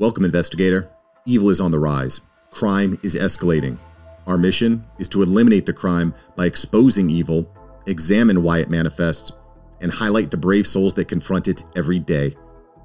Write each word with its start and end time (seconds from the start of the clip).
Welcome, 0.00 0.24
investigator. 0.24 0.88
Evil 1.26 1.50
is 1.50 1.60
on 1.60 1.72
the 1.72 1.78
rise. 1.78 2.22
Crime 2.50 2.98
is 3.02 3.14
escalating. 3.14 3.78
Our 4.26 4.38
mission 4.38 4.82
is 4.98 5.08
to 5.08 5.20
eliminate 5.20 5.66
the 5.66 5.74
crime 5.74 6.14
by 6.36 6.46
exposing 6.46 7.10
evil, 7.10 7.54
examine 7.86 8.42
why 8.42 8.60
it 8.60 8.70
manifests, 8.70 9.32
and 9.82 9.92
highlight 9.92 10.30
the 10.30 10.38
brave 10.38 10.66
souls 10.66 10.94
that 10.94 11.08
confront 11.08 11.48
it 11.48 11.64
every 11.76 11.98
day. 11.98 12.34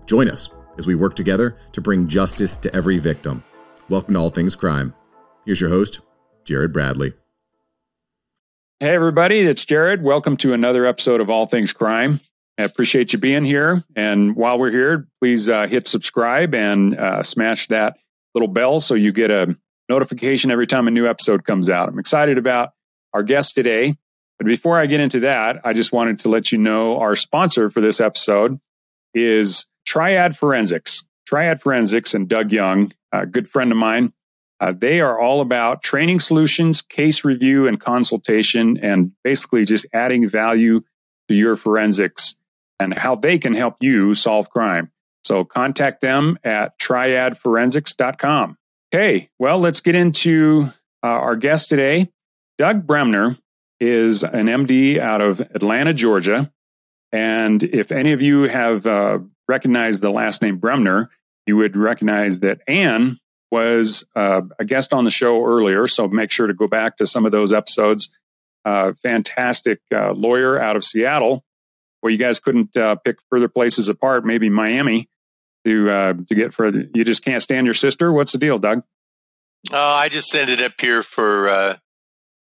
Join 0.08 0.28
us 0.28 0.50
as 0.78 0.88
we 0.88 0.96
work 0.96 1.16
together 1.16 1.56
to 1.72 1.80
bring 1.80 2.10
justice 2.10 2.58
to 2.58 2.76
every 2.76 2.98
victim. 2.98 3.46
Welcome 3.88 4.16
to 4.16 4.20
All 4.20 4.30
Things 4.30 4.58
Crime. 4.58 4.94
Here's 5.46 5.62
your 5.62 5.70
host, 5.70 6.02
Jared 6.44 6.74
Bradley. 6.74 7.14
Hey, 8.82 8.94
everybody, 8.94 9.40
it's 9.40 9.64
Jared. 9.64 10.04
Welcome 10.04 10.36
to 10.36 10.52
another 10.52 10.86
episode 10.86 11.22
of 11.22 11.30
All 11.30 11.46
Things 11.46 11.72
Crime. 11.72 12.20
I 12.58 12.64
appreciate 12.64 13.12
you 13.12 13.20
being 13.20 13.44
here. 13.44 13.84
And 13.96 14.36
while 14.36 14.58
we're 14.58 14.72
here, 14.72 15.08
please 15.22 15.50
uh, 15.50 15.68
hit 15.68 15.88
subscribe 15.88 16.56
and 16.56 16.98
uh, 16.98 17.24
smash 17.24 17.68
that 17.68 17.98
little 18.34 18.48
bell 18.48 18.80
so 18.80 18.96
you 18.96 19.12
get 19.12 19.32
a 19.32 19.58
notification 19.90 20.52
every 20.52 20.68
time 20.68 20.88
a 20.88 20.92
new 20.92 21.08
episode 21.08 21.44
comes 21.44 21.70
out. 21.70 21.90
I'm 21.90 22.00
excited 22.00 22.38
about 22.38 22.72
our 23.14 23.24
guest 23.24 23.56
today. 23.56 23.96
But 24.38 24.48
before 24.48 24.80
I 24.80 24.86
get 24.86 25.00
into 25.00 25.22
that, 25.22 25.62
I 25.64 25.74
just 25.74 25.94
wanted 25.94 26.20
to 26.22 26.30
let 26.30 26.52
you 26.52 26.58
know 26.58 27.00
our 27.00 27.16
sponsor 27.16 27.70
for 27.70 27.82
this 27.82 28.02
episode 28.02 28.60
is 29.14 29.66
Triad 29.86 30.36
Forensics. 30.36 31.04
Triad 31.26 31.62
Forensics 31.62 32.14
and 32.14 32.28
Doug 32.28 32.52
Young, 32.52 32.92
a 33.12 33.26
good 33.26 33.48
friend 33.48 33.72
of 33.72 33.78
mine, 33.78 34.14
uh, 34.60 34.74
they 34.76 35.02
are 35.02 35.20
all 35.20 35.42
about 35.42 35.84
training 35.84 36.20
solutions, 36.20 36.82
case 36.82 37.26
review, 37.26 37.68
and 37.68 37.80
consultation, 37.80 38.78
and 38.78 39.12
basically 39.24 39.66
just 39.66 39.86
adding 39.94 40.28
value 40.28 40.82
to 41.28 41.36
your 41.36 41.56
forensics 41.56 42.36
and 42.80 42.94
how 42.94 43.16
they 43.16 43.38
can 43.38 43.54
help 43.54 43.78
you 43.82 44.14
solve 44.14 44.50
crime. 44.50 44.92
So 45.24 45.44
contact 45.44 46.02
them 46.02 46.38
at 46.44 46.78
triadforensics.com. 46.80 48.58
Okay, 48.94 49.30
well, 49.40 49.60
let's 49.60 49.82
get 49.82 49.96
into 49.96 50.70
uh, 51.04 51.08
our 51.08 51.36
guest 51.36 51.70
today. 51.70 52.10
Doug 52.58 52.86
Bremner 52.86 53.36
is 53.80 54.24
an 54.24 54.46
MD 54.46 55.00
out 55.00 55.22
of 55.22 55.42
Atlanta, 55.42 55.94
Georgia. 55.94 56.52
And 57.12 57.64
if 57.64 57.92
any 57.92 58.12
of 58.12 58.22
you 58.22 58.44
have 58.44 58.86
uh, 58.86 59.20
recognized 59.48 60.02
the 60.02 60.12
last 60.12 60.42
name 60.42 60.58
Bremner, 60.58 61.10
you 61.46 61.58
would 61.58 61.76
recognize 61.76 62.40
that 62.40 62.62
Anne 62.68 63.18
was 63.52 64.06
uh, 64.16 64.42
a 64.60 64.66
guest 64.66 64.94
on 64.94 65.04
the 65.04 65.12
show 65.12 65.44
earlier. 65.46 65.88
So 65.88 66.08
make 66.08 66.32
sure 66.32 66.48
to 66.48 66.54
go 66.54 66.68
back 66.68 66.98
to 66.98 67.08
some 67.08 67.26
of 67.26 67.32
those 67.32 67.54
episodes. 67.54 68.10
Uh, 68.64 68.94
fantastic 68.94 69.80
uh, 69.94 70.12
lawyer 70.14 70.60
out 70.60 70.76
of 70.76 70.84
Seattle 70.84 71.44
where 72.06 72.12
you 72.12 72.20
guys 72.20 72.40
couldn't 72.40 72.78
uh, 72.78 72.94
pick 72.98 73.18
further 73.32 73.48
places 73.48 73.90
apart, 73.90 74.24
maybe 74.24 74.48
Miami 74.48 75.10
to 75.66 75.90
uh, 75.90 76.14
to 76.28 76.36
get 76.36 76.54
further. 76.54 76.86
You 76.94 77.04
just 77.04 77.26
can't 77.26 77.42
stand 77.42 77.66
your 77.66 77.74
sister. 77.74 78.12
What's 78.12 78.32
the 78.32 78.38
deal, 78.38 78.60
Doug? 78.60 78.84
Oh, 79.74 79.76
I 79.76 80.10
just 80.10 80.36
ended 80.36 80.62
up 80.62 80.74
here 80.80 81.02
for 81.02 81.50
uh, 81.50 81.78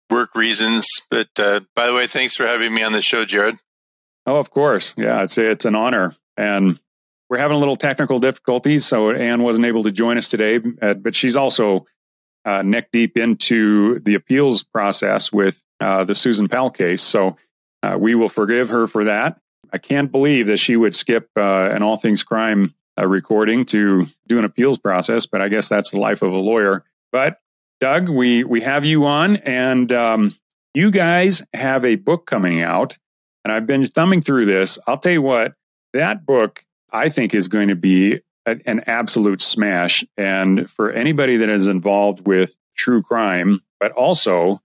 work 0.09 0.35
reasons. 0.35 0.87
But 1.09 1.27
uh, 1.37 1.59
by 1.75 1.87
the 1.87 1.93
way, 1.93 2.07
thanks 2.07 2.37
for 2.37 2.47
having 2.47 2.73
me 2.73 2.81
on 2.81 2.93
the 2.93 3.01
show, 3.01 3.25
Jared. 3.25 3.57
Oh, 4.25 4.37
of 4.37 4.51
course. 4.51 4.95
Yeah, 4.97 5.21
it's 5.23 5.37
it's 5.37 5.65
an 5.65 5.75
honor, 5.75 6.15
and 6.37 6.79
we're 7.29 7.39
having 7.39 7.57
a 7.57 7.59
little 7.59 7.75
technical 7.75 8.19
difficulties, 8.19 8.85
so 8.85 9.11
Anne 9.11 9.43
wasn't 9.43 9.65
able 9.65 9.83
to 9.83 9.91
join 9.91 10.17
us 10.17 10.29
today. 10.29 10.61
Uh, 10.81 10.93
but 10.93 11.13
she's 11.13 11.35
also 11.35 11.85
uh, 12.45 12.61
neck 12.61 12.87
deep 12.93 13.17
into 13.17 13.99
the 13.99 14.15
appeals 14.15 14.63
process 14.63 15.29
with 15.29 15.61
the 15.81 16.15
Susan 16.15 16.47
Powell 16.47 16.69
case, 16.69 17.01
so 17.01 17.35
uh, 17.83 17.97
we 17.99 18.15
will 18.15 18.29
forgive 18.29 18.69
her 18.69 18.87
for 18.87 19.03
that. 19.03 19.40
I 19.71 19.77
can't 19.77 20.11
believe 20.11 20.47
that 20.47 20.57
she 20.57 20.75
would 20.75 20.95
skip 20.95 21.29
uh, 21.37 21.69
an 21.71 21.81
all 21.81 21.97
things 21.97 22.23
crime 22.23 22.73
uh, 22.99 23.07
recording 23.07 23.65
to 23.65 24.05
do 24.27 24.37
an 24.37 24.45
appeals 24.45 24.77
process, 24.77 25.25
but 25.25 25.41
I 25.41 25.49
guess 25.49 25.69
that's 25.69 25.91
the 25.91 25.99
life 25.99 26.21
of 26.21 26.33
a 26.33 26.37
lawyer. 26.37 26.83
But 27.11 27.39
Doug, 27.79 28.09
we 28.09 28.43
we 28.43 28.61
have 28.61 28.85
you 28.85 29.05
on, 29.05 29.37
and 29.37 29.91
um, 29.91 30.35
you 30.73 30.91
guys 30.91 31.43
have 31.53 31.85
a 31.85 31.95
book 31.95 32.25
coming 32.25 32.61
out, 32.61 32.97
and 33.43 33.51
I've 33.51 33.65
been 33.65 33.87
thumbing 33.87 34.21
through 34.21 34.45
this. 34.45 34.77
I'll 34.87 34.97
tell 34.97 35.13
you 35.13 35.21
what, 35.21 35.53
that 35.93 36.25
book 36.25 36.63
I 36.91 37.09
think 37.09 37.33
is 37.33 37.47
going 37.47 37.69
to 37.69 37.75
be 37.75 38.19
a, 38.45 38.59
an 38.65 38.83
absolute 38.87 39.41
smash, 39.41 40.03
and 40.17 40.69
for 40.69 40.91
anybody 40.91 41.37
that 41.37 41.49
is 41.49 41.67
involved 41.67 42.27
with 42.27 42.55
true 42.77 43.01
crime, 43.01 43.61
but 43.79 43.91
also 43.93 44.61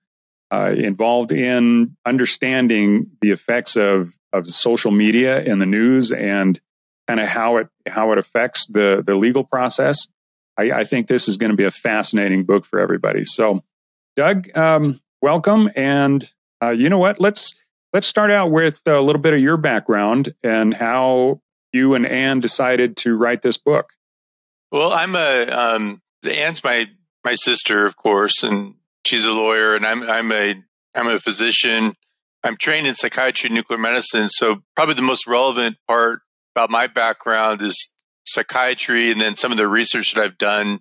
uh, 0.52 0.74
involved 0.76 1.32
in 1.32 1.96
understanding 2.04 3.10
the 3.20 3.30
effects 3.30 3.76
of 3.76 4.16
of 4.36 4.48
social 4.48 4.90
media 4.90 5.42
in 5.42 5.58
the 5.58 5.66
news 5.66 6.12
and 6.12 6.60
kind 7.06 7.20
of 7.20 7.28
how 7.28 7.58
it 7.58 7.68
how 7.86 8.12
it 8.12 8.18
affects 8.18 8.66
the 8.66 9.02
the 9.04 9.14
legal 9.14 9.44
process. 9.44 10.06
I, 10.58 10.72
I 10.72 10.84
think 10.84 11.06
this 11.06 11.28
is 11.28 11.36
going 11.36 11.50
to 11.50 11.56
be 11.56 11.64
a 11.64 11.70
fascinating 11.70 12.44
book 12.44 12.64
for 12.64 12.80
everybody. 12.80 13.24
So, 13.24 13.62
Doug, 14.16 14.56
um, 14.56 15.00
welcome, 15.20 15.70
and 15.76 16.28
uh, 16.62 16.70
you 16.70 16.88
know 16.88 16.98
what? 16.98 17.20
Let's 17.20 17.54
let's 17.92 18.06
start 18.06 18.30
out 18.30 18.50
with 18.50 18.82
a 18.86 19.00
little 19.00 19.20
bit 19.20 19.34
of 19.34 19.40
your 19.40 19.56
background 19.56 20.34
and 20.42 20.74
how 20.74 21.40
you 21.72 21.94
and 21.94 22.06
Anne 22.06 22.40
decided 22.40 22.96
to 22.98 23.14
write 23.16 23.42
this 23.42 23.58
book. 23.58 23.90
Well, 24.72 24.92
I'm 24.92 25.14
a 25.14 25.46
um, 25.50 26.02
Anne's 26.28 26.64
my 26.64 26.88
my 27.24 27.34
sister, 27.34 27.86
of 27.86 27.96
course, 27.96 28.42
and 28.42 28.74
she's 29.04 29.24
a 29.24 29.32
lawyer, 29.32 29.74
and 29.74 29.86
I'm 29.86 30.02
I'm 30.02 30.32
a 30.32 30.54
I'm 30.94 31.08
a 31.08 31.18
physician. 31.18 31.94
I'm 32.46 32.56
trained 32.56 32.86
in 32.86 32.94
psychiatry 32.94 33.48
and 33.48 33.56
nuclear 33.56 33.78
medicine. 33.78 34.28
So 34.28 34.62
probably 34.76 34.94
the 34.94 35.02
most 35.02 35.26
relevant 35.26 35.76
part 35.88 36.20
about 36.54 36.70
my 36.70 36.86
background 36.86 37.60
is 37.60 37.92
psychiatry, 38.24 39.10
and 39.10 39.20
then 39.20 39.36
some 39.36 39.50
of 39.50 39.58
the 39.58 39.68
research 39.68 40.14
that 40.14 40.22
I've 40.22 40.38
done 40.38 40.78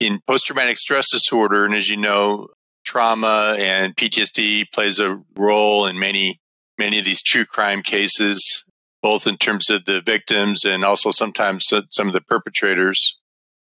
in 0.00 0.20
post 0.26 0.46
traumatic 0.46 0.76
stress 0.76 1.10
disorder. 1.10 1.64
And 1.64 1.74
as 1.74 1.88
you 1.88 1.96
know, 1.96 2.48
trauma 2.84 3.56
and 3.58 3.96
PTSD 3.96 4.70
plays 4.72 4.98
a 4.98 5.20
role 5.34 5.86
in 5.86 5.98
many 5.98 6.40
many 6.78 6.98
of 6.98 7.04
these 7.04 7.22
true 7.22 7.44
crime 7.44 7.82
cases, 7.82 8.64
both 9.02 9.26
in 9.26 9.36
terms 9.36 9.70
of 9.70 9.84
the 9.84 10.00
victims 10.00 10.64
and 10.64 10.84
also 10.84 11.10
sometimes 11.10 11.70
some 11.88 12.06
of 12.08 12.12
the 12.12 12.20
perpetrators. 12.20 13.18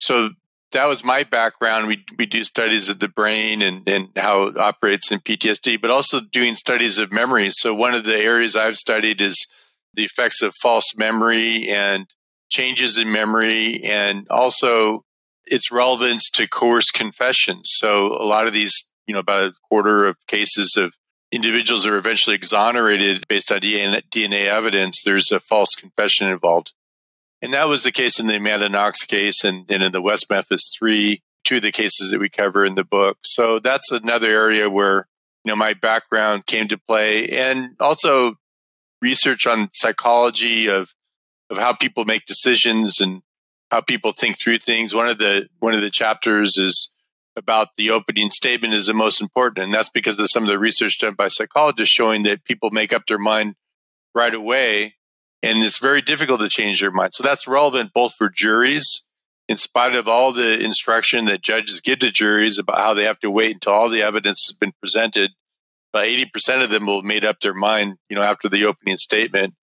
So 0.00 0.30
that 0.72 0.86
was 0.86 1.04
my 1.04 1.22
background. 1.22 1.86
We 1.86 2.04
we 2.18 2.26
do 2.26 2.44
studies 2.44 2.88
of 2.88 2.98
the 2.98 3.08
brain 3.08 3.62
and, 3.62 3.88
and 3.88 4.08
how 4.16 4.44
it 4.44 4.58
operates 4.58 5.10
in 5.10 5.20
PTSD, 5.20 5.80
but 5.80 5.90
also 5.90 6.20
doing 6.20 6.54
studies 6.54 6.98
of 6.98 7.12
memory. 7.12 7.50
So 7.50 7.74
one 7.74 7.94
of 7.94 8.04
the 8.04 8.16
areas 8.16 8.56
I've 8.56 8.76
studied 8.76 9.20
is 9.20 9.46
the 9.94 10.04
effects 10.04 10.42
of 10.42 10.54
false 10.54 10.96
memory 10.96 11.68
and 11.68 12.06
changes 12.50 12.98
in 12.98 13.10
memory 13.10 13.82
and 13.84 14.26
also 14.28 15.04
its 15.46 15.72
relevance 15.72 16.30
to 16.30 16.48
coerced 16.48 16.94
confessions. 16.94 17.70
So 17.74 18.06
a 18.06 18.24
lot 18.24 18.46
of 18.46 18.52
these, 18.52 18.90
you 19.06 19.14
know, 19.14 19.20
about 19.20 19.46
a 19.48 19.54
quarter 19.68 20.04
of 20.04 20.16
cases 20.26 20.76
of 20.76 20.94
individuals 21.30 21.86
are 21.86 21.96
eventually 21.96 22.36
exonerated 22.36 23.26
based 23.28 23.50
on 23.50 23.60
DNA, 23.60 24.02
DNA 24.10 24.46
evidence. 24.46 25.02
There's 25.02 25.32
a 25.32 25.40
false 25.40 25.74
confession 25.74 26.28
involved. 26.28 26.74
And 27.42 27.52
that 27.52 27.66
was 27.66 27.82
the 27.82 27.90
case 27.90 28.20
in 28.20 28.28
the 28.28 28.36
Amanda 28.36 28.68
Knox 28.68 29.04
case 29.04 29.42
and, 29.42 29.68
and 29.68 29.82
in 29.82 29.90
the 29.90 30.00
West 30.00 30.30
Memphis 30.30 30.70
3, 30.78 31.20
two 31.44 31.56
of 31.56 31.62
the 31.62 31.72
cases 31.72 32.12
that 32.12 32.20
we 32.20 32.28
cover 32.28 32.64
in 32.64 32.76
the 32.76 32.84
book. 32.84 33.18
So 33.24 33.58
that's 33.58 33.90
another 33.90 34.30
area 34.30 34.70
where, 34.70 35.08
you 35.44 35.50
know, 35.50 35.56
my 35.56 35.74
background 35.74 36.46
came 36.46 36.68
to 36.68 36.78
play 36.78 37.28
and 37.28 37.74
also 37.80 38.36
research 39.02 39.44
on 39.48 39.70
psychology 39.72 40.68
of, 40.68 40.94
of 41.50 41.58
how 41.58 41.72
people 41.72 42.04
make 42.04 42.26
decisions 42.26 43.00
and 43.00 43.22
how 43.72 43.80
people 43.80 44.12
think 44.12 44.38
through 44.38 44.58
things. 44.58 44.94
One 44.94 45.08
of 45.08 45.18
the, 45.18 45.48
one 45.58 45.74
of 45.74 45.80
the 45.80 45.90
chapters 45.90 46.56
is 46.56 46.94
about 47.34 47.68
the 47.76 47.90
opening 47.90 48.30
statement 48.30 48.72
is 48.72 48.86
the 48.86 48.94
most 48.94 49.20
important. 49.20 49.64
And 49.64 49.74
that's 49.74 49.90
because 49.90 50.20
of 50.20 50.30
some 50.30 50.44
of 50.44 50.48
the 50.48 50.60
research 50.60 50.98
done 51.00 51.14
by 51.14 51.26
psychologists 51.26 51.92
showing 51.92 52.22
that 52.22 52.44
people 52.44 52.70
make 52.70 52.92
up 52.92 53.06
their 53.08 53.18
mind 53.18 53.56
right 54.14 54.34
away 54.34 54.94
and 55.42 55.58
it's 55.58 55.78
very 55.78 56.00
difficult 56.00 56.40
to 56.40 56.48
change 56.48 56.80
their 56.80 56.90
mind. 56.90 57.14
So 57.14 57.22
that's 57.22 57.48
relevant 57.48 57.92
both 57.92 58.14
for 58.14 58.28
juries, 58.28 59.06
in 59.48 59.56
spite 59.56 59.94
of 59.94 60.06
all 60.06 60.32
the 60.32 60.62
instruction 60.62 61.24
that 61.24 61.42
judges 61.42 61.80
give 61.80 61.98
to 62.00 62.10
juries 62.10 62.58
about 62.58 62.78
how 62.78 62.94
they 62.94 63.04
have 63.04 63.18
to 63.20 63.30
wait 63.30 63.54
until 63.54 63.72
all 63.72 63.88
the 63.88 64.02
evidence 64.02 64.46
has 64.46 64.56
been 64.56 64.72
presented. 64.80 65.32
But 65.92 66.06
80% 66.06 66.62
of 66.62 66.70
them 66.70 66.86
will 66.86 66.96
have 66.96 67.04
made 67.04 67.24
up 67.24 67.40
their 67.40 67.54
mind, 67.54 67.96
you 68.08 68.16
know, 68.16 68.22
after 68.22 68.48
the 68.48 68.64
opening 68.64 68.96
statement. 68.96 69.54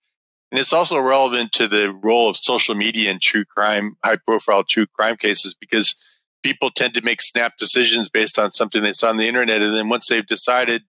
And 0.52 0.60
it's 0.60 0.74
also 0.74 1.00
relevant 1.00 1.54
to 1.54 1.68
the 1.68 1.94
role 1.94 2.30
of 2.30 2.38
social 2.38 2.76
media 2.76 3.12
in 3.12 3.20
true 3.20 3.46
crime, 3.46 3.96
high 4.04 4.18
profile 4.18 4.64
true 4.64 4.86
crime 4.86 5.16
cases, 5.16 5.56
because 5.60 5.96
people 6.44 6.72
tend 6.72 6.94
to 6.96 7.02
make 7.02 7.22
snap 7.22 7.58
decisions 7.58 8.10
based 8.10 8.38
on 8.38 8.52
something 8.52 8.82
they 8.82 8.94
saw 8.94 9.10
on 9.10 9.18
the 9.18 9.28
internet. 9.28 9.62
And 9.62 9.74
then 9.74 9.90
once 9.90 10.08
they've 10.08 10.26
decided 10.26 10.84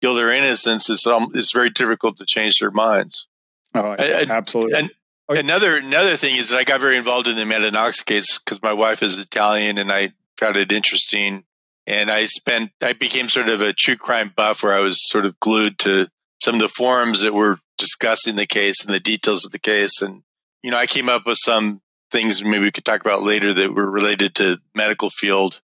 guilt 0.00 0.20
or 0.20 0.30
innocence, 0.30 0.90
it's, 0.90 1.06
um, 1.06 1.30
it's 1.34 1.52
very 1.52 1.70
difficult 1.70 2.18
to 2.18 2.26
change 2.26 2.58
their 2.58 2.70
minds. 2.70 3.28
Oh, 3.74 3.96
absolutely. 3.98 4.78
And 4.78 4.84
okay. 4.86 4.94
Oh, 5.28 5.34
another 5.34 5.76
another 5.76 6.16
thing 6.16 6.36
is 6.36 6.50
that 6.50 6.58
I 6.58 6.64
got 6.64 6.80
very 6.80 6.96
involved 6.96 7.28
in 7.28 7.36
the 7.36 7.42
Amanda 7.42 7.92
case 8.04 8.38
because 8.38 8.62
my 8.62 8.72
wife 8.72 9.02
is 9.02 9.18
Italian, 9.18 9.78
and 9.78 9.90
I 9.90 10.12
found 10.36 10.56
it 10.56 10.72
interesting. 10.72 11.44
And 11.86 12.10
I 12.10 12.26
spent 12.26 12.70
I 12.80 12.92
became 12.92 13.28
sort 13.28 13.48
of 13.48 13.60
a 13.60 13.72
true 13.72 13.96
crime 13.96 14.32
buff, 14.34 14.62
where 14.62 14.74
I 14.74 14.80
was 14.80 15.08
sort 15.08 15.24
of 15.24 15.38
glued 15.40 15.78
to 15.80 16.08
some 16.40 16.56
of 16.56 16.60
the 16.60 16.68
forums 16.68 17.22
that 17.22 17.34
were 17.34 17.58
discussing 17.78 18.36
the 18.36 18.46
case 18.46 18.84
and 18.84 18.92
the 18.92 19.00
details 19.00 19.44
of 19.44 19.52
the 19.52 19.58
case. 19.58 20.02
And 20.02 20.22
you 20.62 20.70
know, 20.70 20.76
I 20.76 20.86
came 20.86 21.08
up 21.08 21.26
with 21.26 21.38
some 21.40 21.80
things 22.10 22.42
maybe 22.44 22.64
we 22.64 22.70
could 22.70 22.84
talk 22.84 23.00
about 23.00 23.22
later 23.22 23.54
that 23.54 23.74
were 23.74 23.90
related 23.90 24.34
to 24.34 24.58
medical 24.74 25.08
field. 25.08 25.60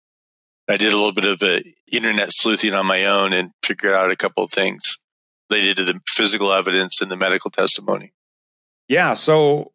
I 0.70 0.78
did 0.78 0.94
a 0.94 0.98
little 0.98 1.14
bit 1.14 1.26
of 1.26 1.42
a 1.44 1.64
internet 1.92 2.30
sleuthing 2.32 2.74
on 2.74 2.86
my 2.86 3.06
own 3.06 3.34
and 3.34 3.52
figured 3.64 3.94
out 3.94 4.12
a 4.12 4.16
couple 4.16 4.44
of 4.44 4.52
things 4.52 4.98
related 5.50 5.78
to 5.78 5.84
the 5.84 6.02
physical 6.08 6.52
evidence 6.52 7.02
and 7.02 7.12
the 7.12 7.16
medical 7.16 7.52
testimony. 7.52 8.14
Yeah. 8.88 9.14
So, 9.14 9.72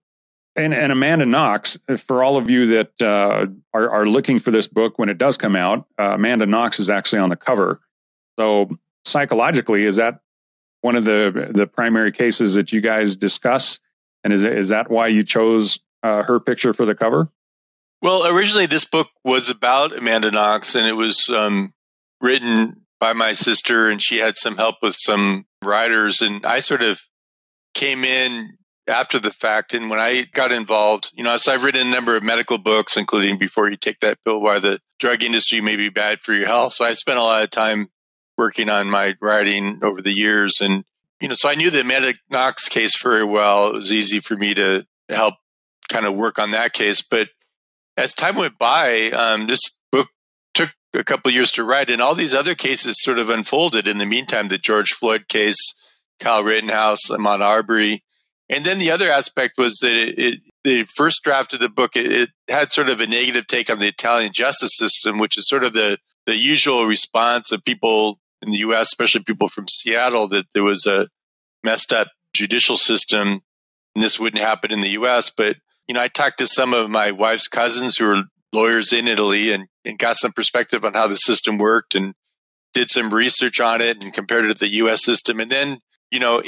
and, 0.57 0.75
and 0.75 0.93
Amanda 0.93 1.27
Knox, 1.27 1.79
for 1.99 2.23
all 2.23 2.37
of 2.37 2.51
you 2.51 2.67
that 2.67 3.01
uh, 3.01 3.47
are, 3.73 3.91
are 3.91 4.07
looking 4.07 4.39
for 4.39 4.51
this 4.51 4.67
book 4.67 4.99
when 4.99 5.09
it 5.09 5.19
does 5.19 5.37
come 5.37 5.57
out, 5.57 5.87
uh, 5.99 6.13
Amanda 6.15 6.47
Knox 6.47 6.79
is 6.79 6.91
actually 6.91 7.21
on 7.21 7.31
the 7.31 7.37
cover. 7.37 7.81
So, 8.39 8.71
psychologically, 9.05 9.85
is 9.85 9.97
that 9.97 10.21
one 10.81 10.97
of 10.97 11.05
the 11.05 11.51
the 11.53 11.67
primary 11.67 12.13
cases 12.13 12.55
that 12.55 12.73
you 12.73 12.81
guys 12.81 13.17
discuss? 13.17 13.79
And 14.25 14.33
is 14.33 14.45
is 14.45 14.69
that 14.69 14.91
why 14.91 15.09
you 15.09 15.25
chose 15.25 15.81
uh, 16.03 16.23
her 16.23 16.41
picture 16.41 16.73
for 16.73 16.85
the 16.85 16.95
cover? 16.95 17.31
Well, 18.01 18.27
originally 18.27 18.67
this 18.67 18.85
book 18.85 19.11
was 19.25 19.49
about 19.49 19.97
Amanda 19.97 20.31
Knox, 20.31 20.75
and 20.75 20.87
it 20.87 20.95
was 20.95 21.29
um, 21.29 21.73
written 22.21 22.83
by 22.99 23.13
my 23.13 23.33
sister, 23.33 23.89
and 23.89 24.03
she 24.03 24.19
had 24.19 24.37
some 24.37 24.57
help 24.57 24.77
with 24.83 24.97
some 24.99 25.47
writers, 25.63 26.21
and 26.21 26.45
I 26.45 26.61
sort 26.61 26.83
of 26.83 27.01
came 27.75 28.05
in 28.05 28.59
after 28.89 29.19
the 29.19 29.31
fact. 29.31 29.75
And 29.75 29.89
when 29.89 30.01
I 30.01 30.27
got 30.35 30.53
involved, 30.53 31.13
you 31.15 31.25
know, 31.25 31.37
so 31.37 31.53
I've 31.53 31.65
written 31.65 31.87
a 31.87 31.91
number 31.91 32.17
of 32.17 32.23
medical 32.23 32.59
books, 32.59 32.97
including 32.97 33.39
Before 33.39 33.69
You 33.69 33.77
Take 33.77 34.01
That 34.01 34.19
Pill, 34.25 34.41
Why 34.41 34.59
the 34.59 34.81
Drug 34.99 35.23
Industry 35.23 35.61
May 35.61 35.77
Be 35.77 35.89
Bad 35.89 36.21
for 36.21 36.35
Your 36.35 36.47
Health. 36.47 36.75
So 36.75 36.85
I 36.85 36.93
spent 36.93 37.19
a 37.19 37.23
lot 37.23 37.45
of 37.45 37.51
time 37.51 37.89
working 38.37 38.69
on 38.69 38.91
my 38.91 39.15
writing 39.21 39.81
over 39.83 40.03
the 40.03 40.13
years. 40.13 40.61
And, 40.61 40.85
you 41.21 41.29
know, 41.29 41.35
so 41.35 41.49
I 41.49 41.55
knew 41.55 41.71
the 41.71 41.83
Amanda 41.83 42.15
Knox 42.31 42.69
case 42.69 43.01
very 43.01 43.25
well. 43.25 43.69
It 43.69 43.75
was 43.75 43.93
easy 43.93 44.21
for 44.21 44.37
me 44.37 44.55
to 44.55 44.87
help 45.09 45.35
kind 45.89 46.07
of 46.07 46.15
work 46.15 46.39
on 46.39 46.51
that 46.53 46.73
case. 46.73 47.03
But 47.03 47.29
as 47.97 48.15
time 48.15 48.37
went 48.37 48.59
by, 48.59 49.11
um, 49.11 49.47
this 49.47 49.79
a 50.95 51.05
couple 51.05 51.31
years 51.31 51.53
to 51.53 51.65
write, 51.65 51.91
and 51.91 52.03
all 52.03 52.15
these 52.15 52.35
other 52.35 52.55
cases 52.55 53.03
sort 53.03 53.19
of 53.19 53.31
unfolded 53.31 53.89
in 53.89 53.99
the 53.99 54.07
meantime. 54.07 54.49
The 54.49 54.59
George 54.59 54.93
Floyd 54.93 55.29
case, 55.29 55.75
Kyle 56.21 56.45
Rittenhouse, 56.45 57.09
Ahmaud 57.09 57.41
Arbery, 57.41 58.03
and 58.49 58.65
then 58.65 58.79
the 58.79 58.91
other 58.91 59.11
aspect 59.11 59.57
was 59.57 59.79
that 59.79 59.97
it, 59.97 60.19
it 60.19 60.41
the 60.65 60.85
first 60.85 61.23
draft 61.25 61.53
of 61.53 61.61
the 61.61 61.69
book 61.69 61.97
it, 61.97 62.13
it, 62.13 62.31
had 62.49 62.73
sort 62.73 62.89
of 62.89 63.01
a 63.01 63.07
negative 63.07 63.47
take 63.47 63.71
on 63.71 63.79
the 63.79 63.89
Italian 63.89 64.33
justice 64.33 64.77
system, 64.77 65.19
which 65.19 65.39
is 65.39 65.49
sort 65.49 65.65
of 65.65 65.73
the 65.73 65.99
the 66.27 66.37
usual 66.37 66.87
response 66.87 67.51
of 67.51 67.65
people 67.65 68.21
in 68.43 68.51
the 68.51 68.59
U.S., 68.59 68.89
especially 68.89 69.23
people 69.23 69.49
from 69.49 69.69
Seattle, 69.69 70.29
that 70.29 70.47
there 70.53 70.63
was 70.63 70.87
a 70.87 71.09
messed 71.65 71.93
up 71.93 72.09
judicial 72.33 72.77
system, 72.77 73.41
and 73.95 74.05
this 74.05 74.21
wouldn't 74.21 74.43
happen 74.43 74.73
in 74.73 74.81
the 74.81 74.91
U.S. 74.91 75.31
But 75.31 75.57
you 75.89 75.95
know, 75.95 76.01
I 76.01 76.09
talked 76.09 76.39
to 76.39 76.47
some 76.47 76.75
of 76.75 76.91
my 76.91 77.11
wife's 77.11 77.49
cousins 77.49 77.97
who 77.97 78.11
are 78.11 78.25
lawyers 78.53 78.93
in 78.93 79.09
Italy 79.09 79.53
and, 79.53 79.67
and 79.85 79.99
got 79.99 80.17
some 80.17 80.33
perspective 80.33 80.85
on 80.85 80.95
how 80.95 81.07
the 81.07 81.17
system 81.17 81.59
worked 81.59 81.95
and 81.95 82.15
did 82.75 82.91
some 82.91 83.13
research 83.13 83.61
on 83.61 83.81
it 83.81 84.03
and 84.03 84.15
compared 84.15 84.45
it 84.45 84.55
to 84.55 84.61
the 84.61 84.69
US 84.69 85.05
system. 85.05 85.41
And 85.41 85.51
then, 85.51 85.79
you 86.11 86.21
know, 86.21 86.43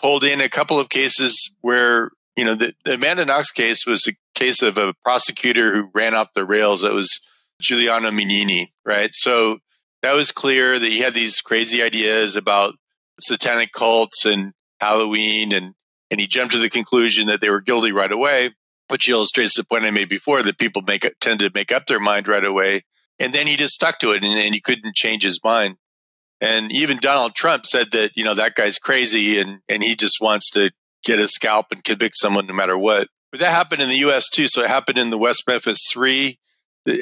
pulled 0.00 0.24
in 0.24 0.40
a 0.40 0.48
couple 0.48 0.80
of 0.80 0.88
cases 0.88 1.56
where, 1.60 2.10
you 2.36 2.44
know, 2.44 2.54
the, 2.54 2.74
the 2.84 2.94
Amanda 2.94 3.24
Knox 3.24 3.50
case 3.50 3.86
was 3.86 4.06
a 4.06 4.12
case 4.38 4.62
of 4.62 4.78
a 4.78 4.94
prosecutor 5.02 5.74
who 5.74 5.90
ran 5.94 6.14
off 6.14 6.34
the 6.34 6.44
rails. 6.44 6.82
That 6.82 6.94
was 6.94 7.24
Giuliano 7.60 8.10
Mignini, 8.10 8.68
right? 8.84 9.10
So 9.12 9.58
that 10.02 10.14
was 10.14 10.32
clear 10.32 10.78
that 10.78 10.88
he 10.88 11.00
had 11.00 11.14
these 11.14 11.40
crazy 11.40 11.82
ideas 11.82 12.36
about 12.36 12.74
satanic 13.20 13.72
cults 13.72 14.24
and 14.24 14.52
Halloween 14.80 15.52
and 15.52 15.74
and 16.10 16.20
he 16.20 16.26
jumped 16.26 16.54
to 16.54 16.58
the 16.58 16.70
conclusion 16.70 17.26
that 17.26 17.40
they 17.40 17.50
were 17.50 17.60
guilty 17.60 17.92
right 17.92 18.10
away 18.10 18.52
which 18.88 19.08
illustrates 19.08 19.56
the 19.56 19.64
point 19.64 19.84
I 19.84 19.90
made 19.90 20.08
before 20.08 20.42
that 20.42 20.58
people 20.58 20.82
make 20.82 21.06
tend 21.20 21.40
to 21.40 21.50
make 21.54 21.72
up 21.72 21.86
their 21.86 22.00
mind 22.00 22.26
right 22.28 22.44
away. 22.44 22.82
And 23.18 23.32
then 23.32 23.46
he 23.46 23.56
just 23.56 23.74
stuck 23.74 23.98
to 24.00 24.12
it 24.12 24.24
and, 24.24 24.38
and 24.38 24.54
he 24.54 24.60
couldn't 24.60 24.94
change 24.94 25.22
his 25.22 25.40
mind. 25.42 25.76
And 26.40 26.70
even 26.72 26.98
Donald 26.98 27.34
Trump 27.34 27.66
said 27.66 27.90
that, 27.92 28.12
you 28.14 28.24
know, 28.24 28.34
that 28.34 28.54
guy's 28.54 28.78
crazy 28.78 29.40
and, 29.40 29.60
and 29.68 29.82
he 29.82 29.96
just 29.96 30.20
wants 30.20 30.50
to 30.50 30.70
get 31.04 31.18
a 31.18 31.28
scalp 31.28 31.66
and 31.72 31.82
convict 31.82 32.16
someone 32.16 32.46
no 32.46 32.54
matter 32.54 32.78
what. 32.78 33.08
But 33.30 33.40
that 33.40 33.52
happened 33.52 33.82
in 33.82 33.88
the 33.88 34.08
US 34.08 34.28
too. 34.28 34.48
So 34.48 34.62
it 34.62 34.68
happened 34.68 34.98
in 34.98 35.10
the 35.10 35.18
West 35.18 35.44
Memphis 35.46 35.88
Three. 35.90 36.38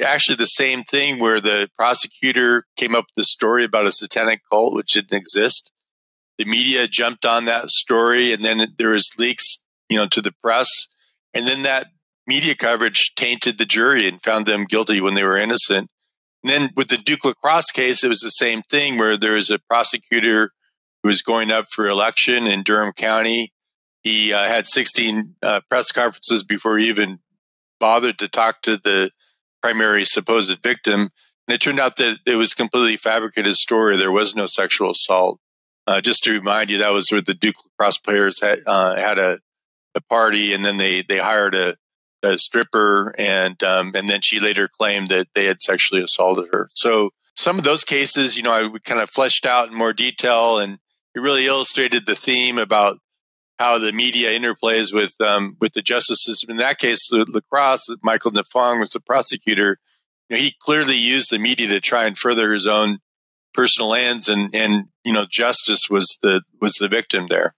Actually, 0.05 0.35
the 0.35 0.45
same 0.45 0.83
thing 0.83 1.19
where 1.19 1.39
the 1.39 1.69
prosecutor 1.77 2.65
came 2.75 2.93
up 2.93 3.05
with 3.15 3.23
a 3.23 3.27
story 3.27 3.63
about 3.63 3.87
a 3.87 3.91
satanic 3.93 4.41
cult, 4.51 4.73
which 4.73 4.93
didn't 4.93 5.13
exist. 5.13 5.71
The 6.37 6.45
media 6.45 6.87
jumped 6.87 7.25
on 7.25 7.45
that 7.45 7.69
story 7.69 8.33
and 8.33 8.43
then 8.43 8.73
there 8.77 8.89
was 8.89 9.09
leaks, 9.17 9.63
you 9.87 9.97
know, 9.97 10.07
to 10.07 10.21
the 10.21 10.33
press 10.43 10.87
and 11.33 11.45
then 11.47 11.63
that 11.63 11.87
media 12.25 12.55
coverage 12.55 13.13
tainted 13.15 13.57
the 13.57 13.65
jury 13.65 14.07
and 14.07 14.21
found 14.21 14.45
them 14.45 14.65
guilty 14.65 14.99
when 14.99 15.13
they 15.13 15.23
were 15.23 15.37
innocent. 15.37 15.89
And 16.43 16.51
then 16.51 16.69
with 16.75 16.89
the 16.89 16.97
Duke 16.97 17.25
Lacrosse 17.25 17.71
case, 17.71 18.03
it 18.03 18.09
was 18.09 18.19
the 18.19 18.29
same 18.29 18.61
thing 18.63 18.97
where 18.97 19.17
there 19.17 19.33
was 19.33 19.49
a 19.49 19.59
prosecutor 19.59 20.51
who 21.01 21.09
was 21.09 21.21
going 21.21 21.51
up 21.51 21.67
for 21.71 21.87
election 21.87 22.45
in 22.45 22.63
Durham 22.63 22.91
County. 22.91 23.53
He 24.03 24.33
uh, 24.33 24.47
had 24.47 24.67
16 24.67 25.35
uh, 25.41 25.61
press 25.69 25.91
conferences 25.91 26.43
before 26.43 26.77
he 26.77 26.89
even 26.89 27.19
bothered 27.79 28.19
to 28.19 28.27
talk 28.27 28.61
to 28.63 28.77
the 28.77 29.11
primary 29.61 30.05
supposed 30.05 30.61
victim. 30.61 31.09
And 31.47 31.55
it 31.55 31.61
turned 31.61 31.79
out 31.79 31.95
that 31.97 32.19
it 32.25 32.35
was 32.35 32.53
completely 32.53 32.97
fabricated 32.97 33.55
story. 33.55 33.97
There 33.97 34.11
was 34.11 34.35
no 34.35 34.45
sexual 34.45 34.91
assault. 34.91 35.39
Uh, 35.85 36.01
just 36.01 36.23
to 36.23 36.31
remind 36.31 36.69
you, 36.69 36.77
that 36.79 36.89
was 36.89 37.09
where 37.11 37.21
the 37.21 37.33
Duke 37.33 37.55
lacrosse 37.63 37.97
players 37.97 38.41
had, 38.41 38.59
uh, 38.65 38.95
had 38.95 39.17
a 39.17 39.39
party, 40.01 40.53
and 40.53 40.63
then 40.63 40.77
they 40.77 41.01
they 41.01 41.17
hired 41.17 41.55
a, 41.55 41.75
a 42.23 42.37
stripper, 42.37 43.13
and 43.17 43.61
um, 43.63 43.91
and 43.95 44.09
then 44.09 44.21
she 44.21 44.39
later 44.39 44.67
claimed 44.67 45.09
that 45.09 45.27
they 45.35 45.45
had 45.45 45.61
sexually 45.61 46.03
assaulted 46.03 46.49
her. 46.51 46.69
So 46.73 47.11
some 47.35 47.57
of 47.57 47.63
those 47.63 47.83
cases, 47.83 48.35
you 48.35 48.43
know, 48.43 48.51
I 48.51 48.79
kind 48.79 49.01
of 49.01 49.09
fleshed 49.09 49.45
out 49.45 49.69
in 49.69 49.75
more 49.75 49.93
detail, 49.93 50.59
and 50.59 50.79
it 51.15 51.19
really 51.19 51.45
illustrated 51.45 52.05
the 52.05 52.15
theme 52.15 52.57
about 52.57 52.97
how 53.59 53.79
the 53.79 53.91
media 53.91 54.37
interplays 54.37 54.93
with 54.93 55.19
um, 55.21 55.57
with 55.59 55.73
the 55.73 55.81
justice 55.81 56.23
system. 56.23 56.51
In 56.51 56.57
that 56.57 56.79
case, 56.79 57.09
lacrosse, 57.11 57.87
Michael 58.03 58.31
Nifong 58.31 58.79
was 58.79 58.91
the 58.91 58.99
prosecutor. 58.99 59.79
You 60.29 60.35
know, 60.35 60.41
he 60.41 60.55
clearly 60.59 60.95
used 60.95 61.31
the 61.31 61.39
media 61.39 61.67
to 61.67 61.79
try 61.79 62.05
and 62.05 62.17
further 62.17 62.53
his 62.53 62.67
own 62.67 62.99
personal 63.53 63.93
ends, 63.93 64.29
and 64.29 64.53
and 64.53 64.85
you 65.03 65.13
know, 65.13 65.25
justice 65.29 65.89
was 65.89 66.17
the 66.21 66.43
was 66.61 66.73
the 66.75 66.87
victim 66.87 67.27
there. 67.27 67.55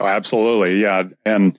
Oh, 0.00 0.06
absolutely, 0.06 0.80
yeah, 0.80 1.08
and 1.24 1.58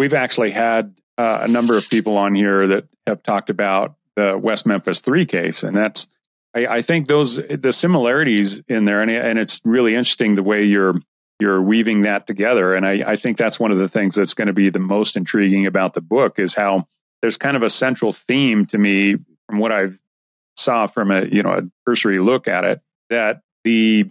we've 0.00 0.14
actually 0.14 0.50
had 0.50 0.98
uh, 1.18 1.40
a 1.42 1.48
number 1.48 1.76
of 1.76 1.90
people 1.90 2.16
on 2.16 2.34
here 2.34 2.66
that 2.66 2.86
have 3.06 3.22
talked 3.22 3.50
about 3.50 3.96
the 4.16 4.38
West 4.42 4.66
Memphis 4.66 5.02
Three 5.02 5.26
case, 5.26 5.62
and 5.62 5.76
that's 5.76 6.08
I, 6.54 6.66
I 6.66 6.82
think 6.82 7.06
those 7.06 7.36
the 7.36 7.72
similarities 7.72 8.62
in 8.66 8.86
there, 8.86 9.02
and, 9.02 9.10
and 9.10 9.38
it's 9.38 9.60
really 9.62 9.94
interesting 9.94 10.36
the 10.36 10.42
way 10.42 10.64
you're 10.64 10.94
you're 11.38 11.60
weaving 11.60 12.02
that 12.02 12.26
together. 12.26 12.74
And 12.74 12.86
I, 12.86 13.12
I 13.12 13.16
think 13.16 13.36
that's 13.36 13.60
one 13.60 13.72
of 13.72 13.78
the 13.78 13.88
things 13.88 14.14
that's 14.14 14.34
going 14.34 14.46
to 14.46 14.54
be 14.54 14.70
the 14.70 14.78
most 14.78 15.16
intriguing 15.16 15.66
about 15.66 15.92
the 15.92 16.00
book 16.00 16.38
is 16.38 16.54
how 16.54 16.86
there's 17.20 17.36
kind 17.36 17.56
of 17.56 17.62
a 17.62 17.70
central 17.70 18.12
theme 18.12 18.66
to 18.66 18.78
me 18.78 19.16
from 19.46 19.58
what 19.58 19.72
I've 19.72 20.00
saw 20.56 20.86
from 20.86 21.10
a 21.10 21.26
you 21.26 21.42
know 21.42 21.52
a 21.52 21.62
cursory 21.86 22.20
look 22.20 22.48
at 22.48 22.64
it 22.64 22.80
that 23.10 23.42
the 23.64 24.10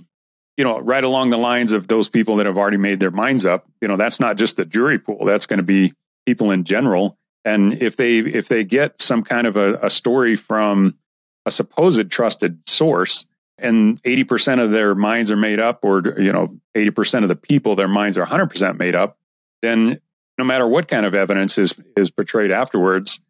you 0.60 0.66
know, 0.66 0.78
right 0.78 1.06
along 1.06 1.30
the 1.30 1.38
lines 1.38 1.72
of 1.72 1.88
those 1.88 2.10
people 2.10 2.36
that 2.36 2.46
have 2.46 2.58
already 2.58 2.76
made 2.76 3.00
their 3.00 3.12
minds 3.12 3.46
up. 3.46 3.66
You 3.80 3.88
know, 3.88 3.96
that's 3.96 4.20
not 4.20 4.36
just 4.36 4.58
the 4.58 4.66
jury 4.66 5.00
pool. 5.00 5.24
That's 5.24 5.46
going 5.46 5.60
to 5.60 5.64
be 5.64 5.94
people 6.26 6.52
in 6.52 6.66
general. 6.66 7.18
And 7.46 7.82
if 7.82 7.96
they 7.96 8.18
if 8.18 8.50
they 8.50 8.66
get 8.66 9.02
some 9.02 9.24
kind 9.24 9.48
of 9.48 9.56
a, 9.56 9.76
a 9.76 9.90
story 9.90 10.36
from 10.36 10.98
a 11.46 11.52
supposed 11.52 12.12
trusted 12.12 12.68
source, 12.68 13.26
and 13.58 14.04
80% 14.04 14.62
of 14.62 14.72
their 14.72 14.96
minds 14.96 15.32
are 15.32 15.38
made 15.38 15.62
up, 15.62 15.86
or 15.86 16.20
you 16.22 16.34
know, 16.34 16.60
80% 16.76 17.24
of 17.24 17.30
the 17.30 17.38
people, 17.38 17.76
their 17.76 17.88
minds 17.88 18.18
are 18.18 18.26
100% 18.26 18.78
made 18.78 18.96
up, 18.96 19.18
then 19.62 20.02
no 20.38 20.44
matter 20.44 20.68
what 20.68 20.90
kind 20.90 21.06
of 21.06 21.16
evidence 21.16 21.58
is 21.58 21.74
is 21.96 22.12
portrayed 22.12 22.52
afterwards, 22.52 23.22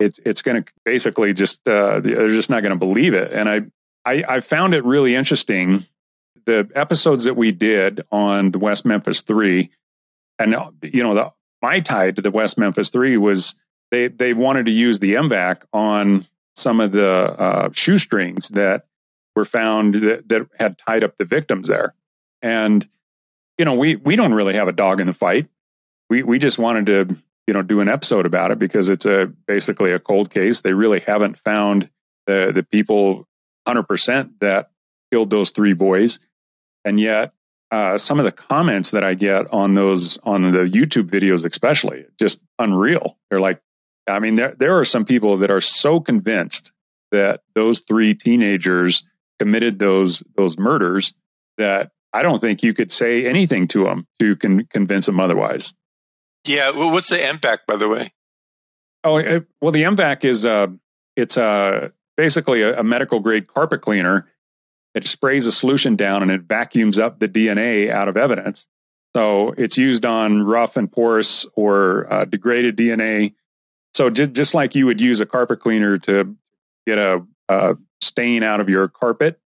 it's 0.00 0.18
it's 0.26 0.42
going 0.42 0.64
to 0.64 0.72
basically 0.84 1.34
just 1.34 1.68
uh, 1.68 2.00
they're 2.00 2.26
just 2.26 2.50
not 2.50 2.64
going 2.64 2.74
to 2.74 2.84
believe 2.84 3.14
it. 3.14 3.30
And 3.30 3.48
I, 3.48 3.60
I 4.04 4.24
I 4.28 4.40
found 4.40 4.74
it 4.74 4.84
really 4.84 5.14
interesting 5.14 5.86
the 6.46 6.70
episodes 6.74 7.24
that 7.24 7.34
we 7.34 7.52
did 7.52 8.02
on 8.10 8.50
the 8.50 8.58
West 8.58 8.84
Memphis 8.84 9.22
Three, 9.22 9.70
and 10.38 10.56
you 10.82 11.02
know, 11.02 11.14
the, 11.14 11.32
my 11.62 11.80
tie 11.80 12.10
to 12.10 12.22
the 12.22 12.30
West 12.30 12.58
Memphis 12.58 12.90
Three 12.90 13.16
was 13.16 13.54
they 13.90 14.08
they 14.08 14.34
wanted 14.34 14.66
to 14.66 14.72
use 14.72 14.98
the 14.98 15.14
MVAC 15.14 15.62
on 15.72 16.26
some 16.56 16.80
of 16.80 16.92
the 16.92 17.10
uh, 17.10 17.70
shoestrings 17.72 18.48
that 18.50 18.86
were 19.34 19.44
found 19.44 19.94
that, 19.94 20.28
that 20.28 20.48
had 20.58 20.78
tied 20.78 21.02
up 21.02 21.16
the 21.16 21.24
victims 21.24 21.68
there, 21.68 21.94
and 22.42 22.86
you 23.58 23.64
know, 23.64 23.74
we 23.74 23.96
we 23.96 24.16
don't 24.16 24.34
really 24.34 24.54
have 24.54 24.68
a 24.68 24.72
dog 24.72 25.00
in 25.00 25.06
the 25.06 25.12
fight. 25.12 25.48
We 26.10 26.22
we 26.22 26.38
just 26.38 26.58
wanted 26.58 26.86
to 26.86 27.16
you 27.46 27.54
know 27.54 27.62
do 27.62 27.80
an 27.80 27.88
episode 27.88 28.26
about 28.26 28.50
it 28.50 28.58
because 28.58 28.88
it's 28.88 29.06
a 29.06 29.26
basically 29.46 29.92
a 29.92 29.98
cold 29.98 30.30
case. 30.30 30.60
They 30.60 30.74
really 30.74 31.00
haven't 31.00 31.38
found 31.38 31.90
the 32.26 32.52
the 32.54 32.62
people 32.62 33.26
100% 33.66 34.30
that 34.40 34.70
killed 35.10 35.30
those 35.30 35.50
three 35.50 35.72
boys 35.72 36.18
and 36.84 37.00
yet 37.00 37.32
uh, 37.70 37.98
some 37.98 38.18
of 38.18 38.24
the 38.24 38.32
comments 38.32 38.92
that 38.92 39.02
I 39.02 39.14
get 39.14 39.52
on 39.52 39.74
those 39.74 40.18
on 40.18 40.52
the 40.52 40.64
YouTube 40.66 41.08
videos, 41.08 41.44
especially, 41.44 42.04
just 42.20 42.40
unreal. 42.58 43.18
They're 43.30 43.40
like, 43.40 43.60
I 44.06 44.20
mean, 44.20 44.36
there 44.36 44.54
there 44.58 44.78
are 44.78 44.84
some 44.84 45.04
people 45.04 45.36
that 45.38 45.50
are 45.50 45.60
so 45.60 46.00
convinced 46.00 46.72
that 47.10 47.40
those 47.54 47.80
three 47.80 48.14
teenagers 48.14 49.04
committed 49.38 49.78
those 49.78 50.22
those 50.36 50.58
murders 50.58 51.14
that 51.58 51.90
I 52.12 52.22
don't 52.22 52.40
think 52.40 52.62
you 52.62 52.74
could 52.74 52.92
say 52.92 53.26
anything 53.26 53.66
to 53.68 53.84
them 53.84 54.06
to 54.20 54.36
con- 54.36 54.68
convince 54.70 55.06
them 55.06 55.18
otherwise. 55.18 55.72
Yeah. 56.46 56.70
Well, 56.70 56.90
what's 56.92 57.08
the 57.08 57.16
MVAC, 57.16 57.58
by 57.66 57.76
the 57.76 57.88
way? 57.88 58.12
Oh, 59.02 59.16
it, 59.16 59.46
well, 59.60 59.72
the 59.72 59.82
MVAC 59.82 60.24
is 60.24 60.46
uh, 60.46 60.68
it's 61.16 61.36
uh, 61.36 61.88
basically 62.16 62.62
a, 62.62 62.80
a 62.80 62.84
medical 62.84 63.20
grade 63.20 63.48
carpet 63.48 63.80
cleaner. 63.80 64.28
It 64.94 65.06
sprays 65.06 65.46
a 65.46 65.52
solution 65.52 65.96
down 65.96 66.22
and 66.22 66.30
it 66.30 66.42
vacuums 66.42 66.98
up 66.98 67.18
the 67.18 67.28
DNA 67.28 67.90
out 67.90 68.08
of 68.08 68.16
evidence. 68.16 68.66
So 69.16 69.54
it's 69.56 69.78
used 69.78 70.04
on 70.04 70.42
rough 70.42 70.76
and 70.76 70.90
porous 70.90 71.46
or 71.54 72.12
uh, 72.12 72.24
degraded 72.24 72.76
DNA. 72.76 73.34
So 73.92 74.10
just, 74.10 74.32
just 74.32 74.54
like 74.54 74.74
you 74.74 74.86
would 74.86 75.00
use 75.00 75.20
a 75.20 75.26
carpet 75.26 75.60
cleaner 75.60 75.98
to 75.98 76.36
get 76.86 76.98
a, 76.98 77.24
a 77.48 77.76
stain 78.00 78.42
out 78.42 78.60
of 78.60 78.68
your 78.68 78.88
carpet, 78.88 79.38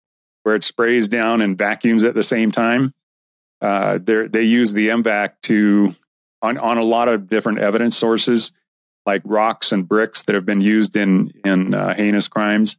where 0.42 0.54
it 0.54 0.64
sprays 0.64 1.08
down 1.08 1.42
and 1.42 1.58
vacuums 1.58 2.04
at 2.04 2.14
the 2.14 2.22
same 2.22 2.50
time, 2.50 2.94
uh, 3.60 3.98
they 4.02 4.42
use 4.42 4.72
the 4.72 4.88
MVAC 4.88 5.32
to 5.42 5.94
on 6.40 6.58
on 6.58 6.78
a 6.78 6.84
lot 6.84 7.08
of 7.08 7.28
different 7.28 7.58
evidence 7.58 7.96
sources 7.96 8.52
like 9.04 9.22
rocks 9.24 9.72
and 9.72 9.88
bricks 9.88 10.22
that 10.24 10.34
have 10.34 10.46
been 10.46 10.60
used 10.60 10.96
in 10.96 11.32
in 11.44 11.74
uh, 11.74 11.94
heinous 11.94 12.28
crimes, 12.28 12.78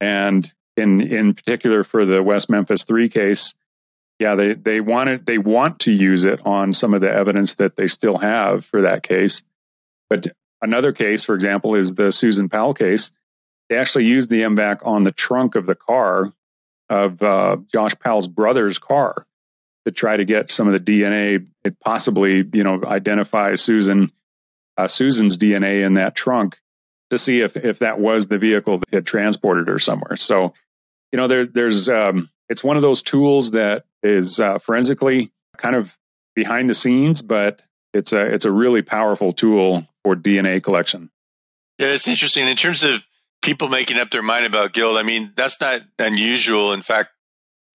and 0.00 0.52
in 0.76 1.00
in 1.00 1.34
particular 1.34 1.84
for 1.84 2.04
the 2.04 2.22
West 2.22 2.50
Memphis 2.50 2.84
Three 2.84 3.08
case, 3.08 3.54
yeah, 4.18 4.34
they 4.34 4.54
they 4.54 4.80
wanted 4.80 5.26
they 5.26 5.38
want 5.38 5.80
to 5.80 5.92
use 5.92 6.24
it 6.24 6.44
on 6.46 6.72
some 6.72 6.94
of 6.94 7.00
the 7.00 7.12
evidence 7.12 7.56
that 7.56 7.76
they 7.76 7.86
still 7.86 8.18
have 8.18 8.64
for 8.64 8.82
that 8.82 9.02
case. 9.02 9.42
But 10.08 10.28
another 10.62 10.92
case, 10.92 11.24
for 11.24 11.34
example, 11.34 11.74
is 11.74 11.94
the 11.94 12.12
Susan 12.12 12.48
Powell 12.48 12.74
case. 12.74 13.10
They 13.68 13.76
actually 13.76 14.06
used 14.06 14.28
the 14.28 14.42
MVAC 14.42 14.86
on 14.86 15.04
the 15.04 15.12
trunk 15.12 15.54
of 15.54 15.66
the 15.66 15.74
car 15.74 16.32
of 16.88 17.22
uh, 17.22 17.56
Josh 17.72 17.98
Powell's 17.98 18.28
brother's 18.28 18.78
car 18.78 19.26
to 19.86 19.92
try 19.92 20.16
to 20.16 20.24
get 20.24 20.50
some 20.50 20.66
of 20.68 20.72
the 20.72 20.80
DNA. 20.80 21.46
It 21.64 21.80
possibly, 21.80 22.48
you 22.52 22.62
know, 22.62 22.82
identify 22.84 23.54
Susan 23.54 24.12
uh, 24.76 24.86
Susan's 24.86 25.38
DNA 25.38 25.84
in 25.84 25.94
that 25.94 26.14
trunk 26.14 26.58
to 27.10 27.18
see 27.18 27.40
if 27.40 27.56
if 27.56 27.78
that 27.80 27.98
was 27.98 28.28
the 28.28 28.38
vehicle 28.38 28.78
that 28.78 28.92
had 28.92 29.06
transported 29.06 29.68
her 29.68 29.78
somewhere. 29.78 30.16
So, 30.16 30.54
you 31.14 31.16
know, 31.16 31.28
there, 31.28 31.46
there's 31.46 31.88
um, 31.88 32.28
it's 32.48 32.64
one 32.64 32.74
of 32.74 32.82
those 32.82 33.00
tools 33.00 33.52
that 33.52 33.84
is 34.02 34.40
uh, 34.40 34.58
forensically 34.58 35.30
kind 35.56 35.76
of 35.76 35.96
behind 36.34 36.68
the 36.68 36.74
scenes, 36.74 37.22
but 37.22 37.62
it's 37.92 38.12
a 38.12 38.18
it's 38.18 38.44
a 38.44 38.50
really 38.50 38.82
powerful 38.82 39.30
tool 39.30 39.86
for 40.02 40.16
DNA 40.16 40.60
collection. 40.60 41.10
Yeah, 41.78 41.94
it's 41.94 42.08
interesting 42.08 42.48
in 42.48 42.56
terms 42.56 42.82
of 42.82 43.06
people 43.42 43.68
making 43.68 43.96
up 43.96 44.10
their 44.10 44.24
mind 44.24 44.44
about 44.44 44.72
guilt. 44.72 44.96
I 44.96 45.04
mean, 45.04 45.32
that's 45.36 45.60
not 45.60 45.82
unusual. 46.00 46.72
In 46.72 46.82
fact, 46.82 47.10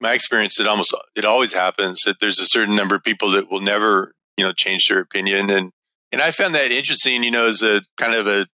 my 0.01 0.13
experience, 0.13 0.59
it 0.59 0.67
almost 0.67 0.93
it 1.15 1.23
always 1.23 1.53
happens 1.53 2.01
that 2.01 2.19
there's 2.19 2.39
a 2.39 2.45
certain 2.45 2.75
number 2.75 2.95
of 2.95 3.05
people 3.05 3.31
that 3.31 3.49
will 3.49 3.61
never, 3.61 4.11
you 4.35 4.43
know, 4.43 4.51
change 4.51 4.89
their 4.89 4.99
opinion. 4.99 5.49
And 5.49 5.71
and 6.11 6.21
I 6.21 6.31
found 6.31 6.55
that 6.55 6.71
interesting, 6.71 7.23
you 7.23 7.31
know, 7.31 7.47
as 7.47 7.63
a 7.63 7.83
kind 7.95 8.15
of 8.15 8.27
a 8.27 8.47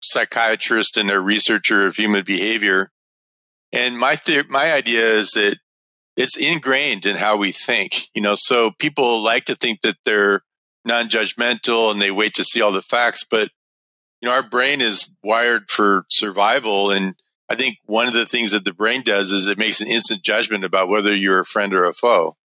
psychiatrist 0.00 0.96
and 0.96 1.10
a 1.10 1.20
researcher 1.20 1.84
of 1.84 1.96
human 1.96 2.24
behavior. 2.24 2.90
And 3.72 3.98
my 3.98 4.16
my 4.48 4.72
idea 4.72 5.06
is 5.06 5.30
that 5.32 5.58
it's 6.16 6.36
ingrained 6.36 7.06
in 7.06 7.16
how 7.16 7.36
we 7.36 7.52
think, 7.52 8.08
you 8.14 8.22
know. 8.22 8.34
So 8.36 8.72
people 8.78 9.22
like 9.22 9.44
to 9.46 9.54
think 9.54 9.82
that 9.82 9.96
they're 10.04 10.42
non-judgmental 10.84 11.92
and 11.92 12.00
they 12.00 12.10
wait 12.10 12.34
to 12.34 12.44
see 12.44 12.60
all 12.60 12.72
the 12.72 12.82
facts, 12.82 13.24
but 13.28 13.50
you 14.20 14.28
know, 14.28 14.34
our 14.34 14.42
brain 14.42 14.80
is 14.80 15.14
wired 15.22 15.70
for 15.70 16.04
survival. 16.10 16.90
And 16.90 17.14
I 17.48 17.54
think 17.54 17.78
one 17.86 18.06
of 18.06 18.12
the 18.12 18.26
things 18.26 18.50
that 18.52 18.64
the 18.64 18.74
brain 18.74 19.02
does 19.02 19.32
is 19.32 19.46
it 19.46 19.58
makes 19.58 19.80
an 19.80 19.88
instant 19.88 20.22
judgment 20.22 20.64
about 20.64 20.88
whether 20.88 21.14
you're 21.14 21.40
a 21.40 21.44
friend 21.44 21.72
or 21.72 21.84
a 21.84 21.92
foe. 21.92 22.36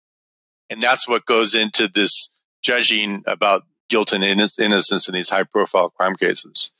And 0.69 0.81
that's 0.81 1.07
what 1.07 1.25
goes 1.25 1.53
into 1.53 1.87
this 1.87 2.33
judging 2.63 3.23
about 3.27 3.63
guilt 3.89 4.13
and 4.13 4.23
innocence 4.23 5.07
in 5.07 5.13
these 5.13 5.29
high 5.29 5.43
profile 5.43 5.89
crime 5.89 6.15
cases. 6.15 6.73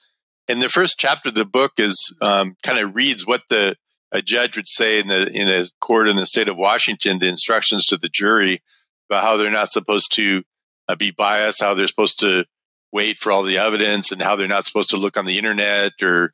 And 0.47 0.61
the 0.61 0.69
first 0.69 0.97
chapter 0.97 1.29
of 1.29 1.35
the 1.35 1.45
book 1.45 1.73
is 1.77 2.15
um, 2.21 2.55
kind 2.63 2.79
of 2.79 2.95
reads 2.95 3.27
what 3.27 3.43
the 3.49 3.75
a 4.15 4.21
judge 4.21 4.55
would 4.55 4.67
say 4.67 4.99
in 4.99 5.07
the 5.07 5.29
in 5.31 5.49
a 5.49 5.65
court 5.81 6.07
in 6.07 6.15
the 6.15 6.25
state 6.25 6.47
of 6.47 6.57
Washington, 6.57 7.19
the 7.19 7.27
instructions 7.27 7.85
to 7.85 7.97
the 7.97 8.09
jury 8.09 8.61
about 9.09 9.23
how 9.23 9.37
they're 9.37 9.51
not 9.51 9.71
supposed 9.71 10.13
to 10.13 10.43
uh, 10.87 10.95
be 10.95 11.11
biased, 11.11 11.61
how 11.61 11.73
they're 11.73 11.87
supposed 11.87 12.19
to 12.21 12.45
wait 12.91 13.17
for 13.17 13.31
all 13.31 13.43
the 13.43 13.57
evidence 13.57 14.11
and 14.11 14.21
how 14.21 14.35
they're 14.35 14.47
not 14.47 14.65
supposed 14.65 14.89
to 14.91 14.97
look 14.97 15.17
on 15.17 15.25
the 15.25 15.37
internet 15.37 15.91
or, 16.01 16.31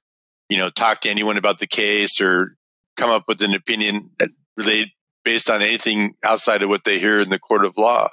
you 0.48 0.58
know, 0.58 0.70
talk 0.70 1.02
to 1.02 1.10
anyone 1.10 1.38
about 1.38 1.58
the 1.60 1.68
case 1.68 2.22
or 2.22 2.56
come 2.96 3.10
up 3.10 3.24
with 3.28 3.42
an 3.42 3.56
opinion 3.56 4.12
related 4.56 4.92
based 5.26 5.50
on 5.50 5.62
anything 5.62 6.14
outside 6.24 6.62
of 6.62 6.70
what 6.70 6.84
they 6.84 7.00
hear 7.00 7.18
in 7.18 7.30
the 7.30 7.40
court 7.40 7.66
of 7.66 7.78
law. 7.78 8.10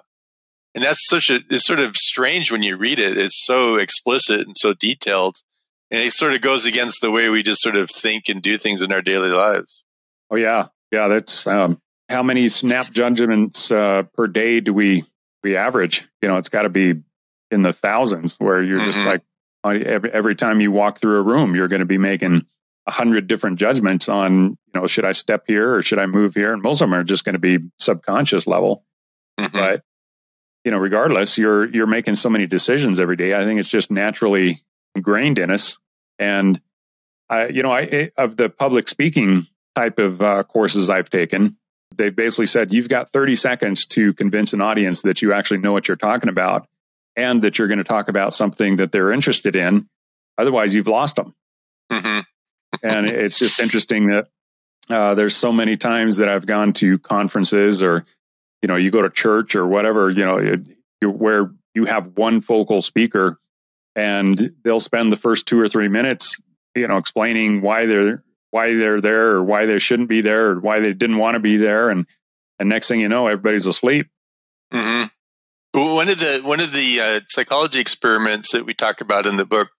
And 0.75 0.83
that's 0.83 1.09
such 1.09 1.29
a, 1.29 1.41
it's 1.51 1.67
sort 1.67 1.81
of 1.81 1.97
strange 1.97 2.51
when 2.51 2.63
you 2.63 2.77
read 2.77 2.99
it. 2.99 3.17
It's 3.17 3.45
so 3.45 3.77
explicit 3.77 4.47
and 4.47 4.57
so 4.57 4.73
detailed. 4.73 5.37
And 5.91 6.03
it 6.03 6.13
sort 6.13 6.35
of 6.35 6.41
goes 6.41 6.67
against 6.67 7.01
the 7.01 7.11
way 7.11 7.31
we 7.31 7.43
just 7.43 7.63
sort 7.63 7.77
of 7.77 7.91
think 7.91 8.29
and 8.29 8.43
do 8.43 8.59
things 8.59 8.83
in 8.83 8.93
our 8.93 9.03
daily 9.03 9.31
lives. 9.31 9.85
Oh, 10.31 10.37
yeah. 10.37 10.69
Yeah. 10.93 11.09
That's, 11.09 11.47
um, 11.47 11.81
how 12.09 12.23
many 12.23 12.49
snap 12.49 12.91
judgments 12.91 13.71
uh, 13.71 14.05
per 14.15 14.27
day 14.27 14.61
do 14.61 14.73
we 14.73 15.05
we 15.43 15.57
average? 15.57 16.09
You 16.23 16.29
know, 16.29 16.39
it's 16.39 16.49
got 16.49 16.63
to 16.63 16.71
be 16.71 16.95
in 17.51 17.61
the 17.61 17.73
thousands 17.73 18.37
where 18.39 18.63
you're 18.63 18.79
mm-hmm. 18.79 18.87
just 18.87 19.01
like 19.01 19.23
every, 19.65 20.11
every 20.11 20.35
time 20.35 20.61
you 20.61 20.73
walk 20.73 20.99
through 20.99 21.19
a 21.19 21.23
room, 21.23 21.55
you're 21.55 21.69
going 21.69 21.81
to 21.81 21.87
be 21.87 21.99
making 21.99 22.47
a 22.87 22.91
hundred 22.91 23.27
different 23.27 23.59
judgments 23.59 24.09
on, 24.09 24.51
you 24.51 24.57
know, 24.75 24.87
should 24.87 25.05
I 25.05 25.13
step 25.13 25.45
here 25.47 25.75
or 25.75 25.83
should 25.83 25.99
I 25.99 26.07
move 26.07 26.35
here? 26.35 26.55
And 26.55 26.63
most 26.63 26.81
of 26.81 26.89
them 26.89 26.99
are 26.99 27.05
just 27.05 27.25
going 27.25 27.35
to 27.35 27.39
be 27.39 27.59
subconscious 27.79 28.47
level. 28.47 28.85
Mm-hmm. 29.39 29.55
But, 29.55 29.83
you 30.65 30.71
know, 30.71 30.79
regardless, 30.79 31.37
you're, 31.37 31.69
you're 31.69 31.87
making 31.87 32.15
so 32.15 32.31
many 32.31 32.47
decisions 32.47 32.99
every 32.99 33.17
day. 33.17 33.35
I 33.35 33.45
think 33.45 33.61
it's 33.61 33.69
just 33.69 33.91
naturally 33.91 34.61
ingrained 34.99 35.39
in 35.39 35.51
us. 35.51 35.79
And 36.19 36.61
I, 37.31 37.47
you 37.47 37.63
know, 37.63 37.73
I, 37.73 38.11
of 38.17 38.37
the 38.37 38.49
public 38.51 38.89
speaking 38.89 39.47
type 39.75 39.99
of 39.99 40.21
uh, 40.21 40.43
courses 40.43 40.91
I've 40.91 41.09
taken, 41.11 41.57
they've 41.97 42.15
basically 42.15 42.47
said 42.47 42.73
you've 42.73 42.89
got 42.89 43.09
30 43.09 43.37
seconds 43.37 43.87
to 43.87 44.13
convince 44.15 44.53
an 44.53 44.61
audience 44.61 45.03
that 45.03 45.23
you 45.23 45.33
actually 45.33 45.59
know 45.59 45.73
what 45.73 45.89
you're 45.89 45.97
talking 45.97 46.29
about 46.29 46.67
and 47.17 47.43
that 47.43 47.59
you're 47.59 47.69
going 47.69 47.79
to 47.79 47.85
talk 47.85 48.09
about 48.09 48.33
something 48.33 48.77
that 48.77 48.93
they're 48.93 49.13
interested 49.13 49.57
in. 49.57 49.89
Otherwise, 50.37 50.75
you've 50.75 50.89
lost 50.89 51.17
them. 51.17 51.35
Mm-hmm. 51.91 52.21
and 52.83 53.09
it's 53.09 53.39
just 53.39 53.61
interesting 53.61 54.09
that 54.09 54.27
uh, 54.91 55.15
there's 55.15 55.37
so 55.37 55.53
many 55.53 55.77
times 55.77 56.19
that 56.19 56.29
I've 56.29 56.47
gone 56.47 56.73
to 56.75 56.99
conferences 56.99 57.83
or, 57.83 58.05
you 58.63 58.69
know, 58.69 58.77
you 58.77 58.91
go 58.91 59.03
to 59.03 59.11
church 59.11 59.55
or 59.55 59.67
whatever, 59.67 60.11
you 60.11 60.25
know, 60.25 60.39
it, 60.39 60.69
where 61.03 61.51
you 61.75 61.85
have 61.85 62.17
one 62.17 62.41
focal 62.41 62.83
speaker 62.83 63.39
and 63.99 64.53
they'll 64.63 64.79
spend 64.79 65.11
the 65.11 65.17
first 65.17 65.47
two 65.47 65.59
or 65.59 65.69
three 65.69 65.89
minutes, 65.89 66.41
you 66.77 66.87
know, 66.87 66.99
explaining 66.99 67.63
why 67.63 67.85
they're 67.85 68.23
why 68.51 68.75
they're 68.75 69.01
there 69.01 69.31
or 69.31 69.43
why 69.43 69.67
they 69.67 69.81
shouldn't 69.81 70.09
be 70.09 70.21
there 70.21 70.51
or 70.51 70.61
why 70.61 70.79
they 70.79 70.93
didn't 70.93 71.19
want 71.19 71.35
to 71.35 71.41
be 71.41 71.57
there, 71.57 71.91
and 71.91 72.07
and 72.61 72.69
next 72.69 72.87
thing 72.87 73.01
you 73.01 73.09
know, 73.09 73.27
everybody's 73.27 73.67
asleep. 73.67 74.07
Mm-hmm. 74.73 75.09
One 75.73 76.09
of 76.09 76.21
the 76.21 76.41
one 76.45 76.61
of 76.61 76.73
the 76.73 77.01
uh, 77.01 77.21
psychology 77.29 77.81
experiments 77.81 78.53
that 78.53 78.65
we 78.65 78.73
talk 78.73 79.01
about 79.01 79.27
in 79.27 79.37
the 79.37 79.45
book 79.45 79.71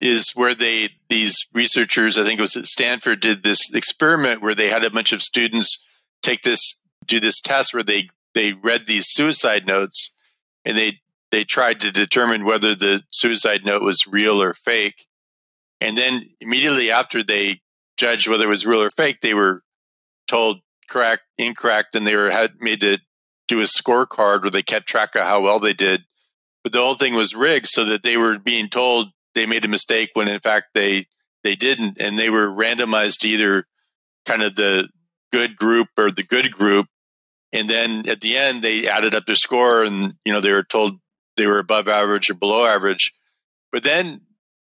is 0.00 0.30
where 0.36 0.54
they 0.54 0.90
these 1.08 1.48
researchers, 1.52 2.16
I 2.16 2.24
think 2.24 2.38
it 2.38 2.42
was 2.42 2.56
at 2.56 2.66
Stanford, 2.66 3.18
did 3.18 3.42
this 3.42 3.74
experiment 3.74 4.40
where 4.40 4.54
they 4.54 4.68
had 4.68 4.84
a 4.84 4.90
bunch 4.90 5.12
of 5.12 5.20
students 5.20 5.84
take 6.22 6.42
this 6.42 6.80
do 7.06 7.18
this 7.18 7.40
test 7.40 7.74
where 7.74 7.82
they 7.82 8.08
they 8.34 8.52
read 8.52 8.86
these 8.86 9.06
suicide 9.08 9.66
notes 9.66 10.14
and 10.64 10.78
they 10.78 11.01
they 11.32 11.42
tried 11.42 11.80
to 11.80 11.90
determine 11.90 12.44
whether 12.44 12.74
the 12.74 13.02
suicide 13.10 13.64
note 13.64 13.82
was 13.82 14.06
real 14.06 14.40
or 14.40 14.52
fake. 14.52 15.06
And 15.80 15.96
then 15.96 16.22
immediately 16.40 16.90
after 16.92 17.24
they 17.24 17.62
judged 17.96 18.28
whether 18.28 18.44
it 18.44 18.50
was 18.50 18.66
real 18.66 18.82
or 18.82 18.90
fake, 18.90 19.20
they 19.20 19.34
were 19.34 19.62
told 20.28 20.60
correct, 20.88 21.22
incorrect, 21.38 21.96
and 21.96 22.06
they 22.06 22.14
were 22.14 22.30
had 22.30 22.52
made 22.60 22.80
to 22.82 22.98
do 23.48 23.60
a 23.60 23.64
scorecard 23.64 24.42
where 24.42 24.50
they 24.50 24.62
kept 24.62 24.86
track 24.86 25.14
of 25.16 25.22
how 25.22 25.40
well 25.40 25.58
they 25.58 25.72
did. 25.72 26.04
But 26.62 26.72
the 26.72 26.80
whole 26.80 26.94
thing 26.94 27.14
was 27.14 27.34
rigged 27.34 27.66
so 27.66 27.84
that 27.86 28.02
they 28.02 28.16
were 28.16 28.38
being 28.38 28.68
told 28.68 29.08
they 29.34 29.46
made 29.46 29.64
a 29.64 29.68
mistake 29.68 30.10
when 30.12 30.28
in 30.28 30.38
fact 30.38 30.74
they 30.74 31.06
they 31.42 31.56
didn't, 31.56 32.00
and 32.00 32.18
they 32.18 32.30
were 32.30 32.46
randomized 32.46 33.20
to 33.20 33.28
either 33.28 33.64
kind 34.26 34.42
of 34.42 34.54
the 34.54 34.88
good 35.32 35.56
group 35.56 35.88
or 35.96 36.10
the 36.10 36.22
good 36.22 36.52
group. 36.52 36.86
And 37.52 37.68
then 37.68 38.08
at 38.08 38.20
the 38.20 38.36
end, 38.36 38.62
they 38.62 38.86
added 38.86 39.14
up 39.14 39.24
their 39.26 39.34
score, 39.34 39.82
and 39.82 40.14
you 40.24 40.32
know 40.32 40.40
they 40.40 40.52
were 40.52 40.62
told 40.62 40.98
they 41.36 41.46
were 41.46 41.58
above 41.58 41.88
average 41.88 42.30
or 42.30 42.34
below 42.34 42.66
average. 42.66 43.12
But 43.70 43.84
then 43.84 44.22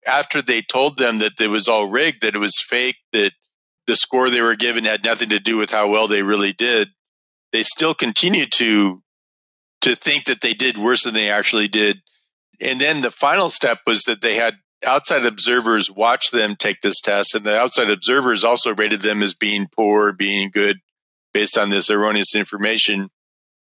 after 0.07 0.43
they 0.43 0.63
told 0.63 0.99
them 0.99 1.19
that 1.19 1.41
it 1.41 1.49
was 1.49 1.69
all 1.69 1.89
rigged, 1.89 2.23
that 2.23 2.35
it 2.35 2.39
was 2.39 2.65
fake, 2.69 2.97
that 3.13 3.33
the 3.87 3.97
score 3.97 4.31
they 4.31 4.41
were 4.41 4.57
given 4.57 4.85
had 4.85 5.05
nothing 5.05 5.29
to 5.31 5.39
do 5.39 5.57
with 5.57 5.71
how 5.71 5.89
well 5.89 6.09
they 6.09 6.23
really 6.23 6.53
did, 6.53 6.89
they 7.53 7.63
still 7.63 7.95
continued 7.95 8.53
to 8.53 9.03
to 9.83 9.97
think 9.97 10.25
that 10.25 10.41
they 10.43 10.55
did 10.55 10.79
worse 10.79 11.03
than 11.03 11.15
they 11.15 11.29
actually 11.29 11.67
did. 11.67 12.03
And 12.61 12.81
then 12.81 13.01
the 13.01 13.11
final 13.11 13.51
step 13.51 13.81
was 13.85 14.03
that 14.05 14.23
they 14.23 14.37
had 14.37 14.59
outside 14.87 15.27
observers 15.27 15.91
watch 15.91 16.31
them 16.31 16.55
take 16.55 16.81
this 16.81 17.01
test, 17.01 17.35
and 17.35 17.45
the 17.45 17.59
outside 17.59 17.91
observers 17.91 18.45
also 18.45 18.75
rated 18.75 19.01
them 19.01 19.23
as 19.23 19.35
being 19.35 19.67
poor, 19.77 20.13
being 20.13 20.51
good, 20.51 20.79
based 21.35 21.59
on 21.59 21.71
this 21.71 21.91
erroneous 21.91 22.35
information. 22.35 23.11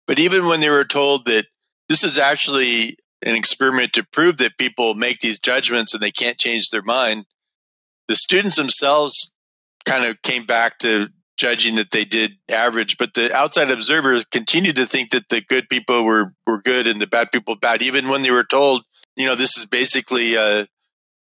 But 0.06 0.18
even 0.18 0.46
when 0.46 0.60
they 0.60 0.70
were 0.70 0.84
told 0.84 1.26
that 1.26 1.46
this 1.90 2.04
is 2.04 2.16
actually 2.18 2.96
an 3.26 3.34
experiment 3.34 3.92
to 3.92 4.04
prove 4.04 4.38
that 4.38 4.56
people 4.56 4.94
make 4.94 5.18
these 5.18 5.40
judgments 5.40 5.92
and 5.92 6.00
they 6.00 6.12
can't 6.12 6.38
change 6.38 6.70
their 6.70 6.82
mind, 6.82 7.26
the 8.06 8.14
students 8.14 8.54
themselves 8.54 9.34
kind 9.84 10.04
of 10.04 10.22
came 10.22 10.46
back 10.46 10.78
to 10.78 11.08
judging 11.36 11.74
that 11.74 11.90
they 11.90 12.04
did 12.04 12.36
average, 12.48 12.96
but 12.96 13.14
the 13.14 13.34
outside 13.34 13.72
observers 13.72 14.24
continued 14.26 14.76
to 14.76 14.86
think 14.86 15.10
that 15.10 15.30
the 15.30 15.40
good 15.40 15.68
people 15.68 16.04
were, 16.04 16.32
were 16.46 16.62
good 16.62 16.86
and 16.86 17.00
the 17.00 17.08
bad 17.08 17.32
people 17.32 17.56
bad, 17.56 17.82
even 17.82 18.08
when 18.08 18.22
they 18.22 18.30
were 18.30 18.44
told, 18.44 18.84
you 19.16 19.26
know, 19.26 19.34
this 19.34 19.56
is 19.58 19.66
basically 19.66 20.36
a, 20.36 20.68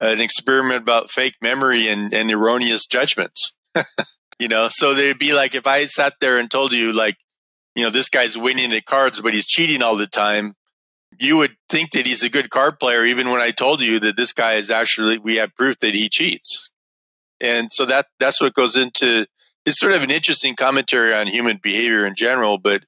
an 0.02 0.20
experiment 0.20 0.82
about 0.82 1.12
fake 1.12 1.36
memory 1.40 1.88
and, 1.88 2.12
and 2.16 2.32
erroneous 2.32 2.88
judgments. 2.88 3.56
you 4.40 4.48
know, 4.48 4.70
so 4.72 4.96
they'd 4.96 5.20
be 5.20 5.36
like, 5.36 5.54
if 5.54 5.68
I 5.68 5.84
sat 5.86 6.14
there 6.20 6.40
and 6.40 6.50
told 6.50 6.72
you, 6.74 6.94
like, 6.94 7.18
you 7.78 7.84
know, 7.84 7.92
this 7.92 8.10
guy's 8.10 8.36
winning 8.36 8.74
at 8.74 8.86
cards, 8.86 9.22
but 9.22 9.36
he's 9.36 9.46
cheating 9.46 9.84
all 9.84 9.96
the 9.96 10.08
time, 10.08 10.56
you 11.20 11.38
would 11.38 11.56
think 11.70 11.92
that 11.92 12.08
he's 12.08 12.24
a 12.24 12.30
good 12.30 12.50
card 12.50 12.80
player, 12.80 13.06
even 13.06 13.30
when 13.30 13.40
I 13.40 13.52
told 13.52 13.82
you 13.82 14.00
that 14.00 14.18
this 14.18 14.34
guy 14.34 14.54
is 14.54 14.72
actually, 14.72 15.20
we 15.20 15.36
have 15.36 15.54
proof 15.54 15.78
that 15.80 15.94
he 15.94 16.10
cheats. 16.10 16.72
And 17.40 17.72
so 17.72 17.86
that, 17.86 18.08
that's 18.20 18.42
what 18.42 18.56
goes 18.56 18.76
into, 18.76 19.28
it's 19.64 19.80
sort 19.80 19.94
of 19.94 20.02
an 20.02 20.10
interesting 20.10 20.56
commentary 20.56 21.14
on 21.14 21.28
human 21.28 21.60
behavior 21.62 22.04
in 22.04 22.16
general, 22.16 22.58
but, 22.58 22.84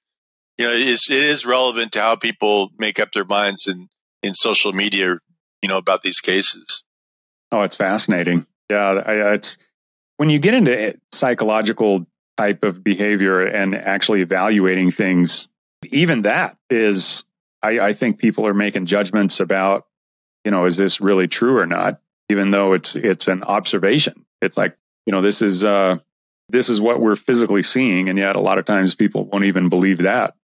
you 0.57 0.65
know, 0.65 0.71
it 0.71 0.81
is, 0.81 1.05
it 1.07 1.17
is 1.17 1.45
relevant 1.45 1.91
to 1.91 2.01
how 2.01 2.15
people 2.15 2.71
make 2.79 2.99
up 2.99 3.11
their 3.11 3.25
minds 3.25 3.67
in, 3.67 3.89
in 4.23 4.33
social 4.33 4.73
media, 4.73 5.19
you 5.61 5.69
know, 5.69 5.77
about 5.77 6.01
these 6.01 6.19
cases. 6.19 6.83
Oh, 7.51 7.61
it's 7.61 7.75
fascinating. 7.75 8.47
Yeah. 8.71 9.03
I, 9.05 9.33
it's 9.33 9.55
when 10.17 10.31
you 10.31 10.39
get 10.39 10.55
into 10.55 10.97
psychological 11.13 12.07
type 12.39 12.63
of 12.63 12.83
behavior 12.83 13.41
and 13.41 13.75
actually 13.75 14.21
evaluating 14.21 14.91
things, 14.91 15.49
even 15.91 16.21
that 16.21 16.57
is 16.69 17.25
I, 17.61 17.79
I 17.79 17.93
think 17.93 18.17
people 18.17 18.47
are 18.47 18.53
making 18.53 18.85
judgments 18.85 19.41
about, 19.41 19.87
you 20.45 20.51
know, 20.51 20.63
is 20.63 20.77
this 20.77 21.01
really 21.01 21.27
true 21.27 21.57
or 21.57 21.65
not? 21.65 21.99
Even 22.29 22.51
though 22.51 22.71
it's 22.73 22.95
it's 22.95 23.27
an 23.27 23.43
observation. 23.43 24.25
It's 24.41 24.55
like, 24.55 24.77
you 25.05 25.11
know, 25.11 25.21
this 25.21 25.41
is 25.41 25.65
uh 25.65 25.97
this 26.47 26.69
is 26.69 26.79
what 26.79 27.01
we're 27.01 27.17
physically 27.17 27.61
seeing, 27.61 28.07
and 28.07 28.17
yet 28.17 28.35
a 28.35 28.39
lot 28.39 28.57
of 28.57 28.65
times 28.65 28.95
people 28.95 29.25
won't 29.25 29.43
even 29.43 29.67
believe 29.67 29.99
that. 29.99 30.35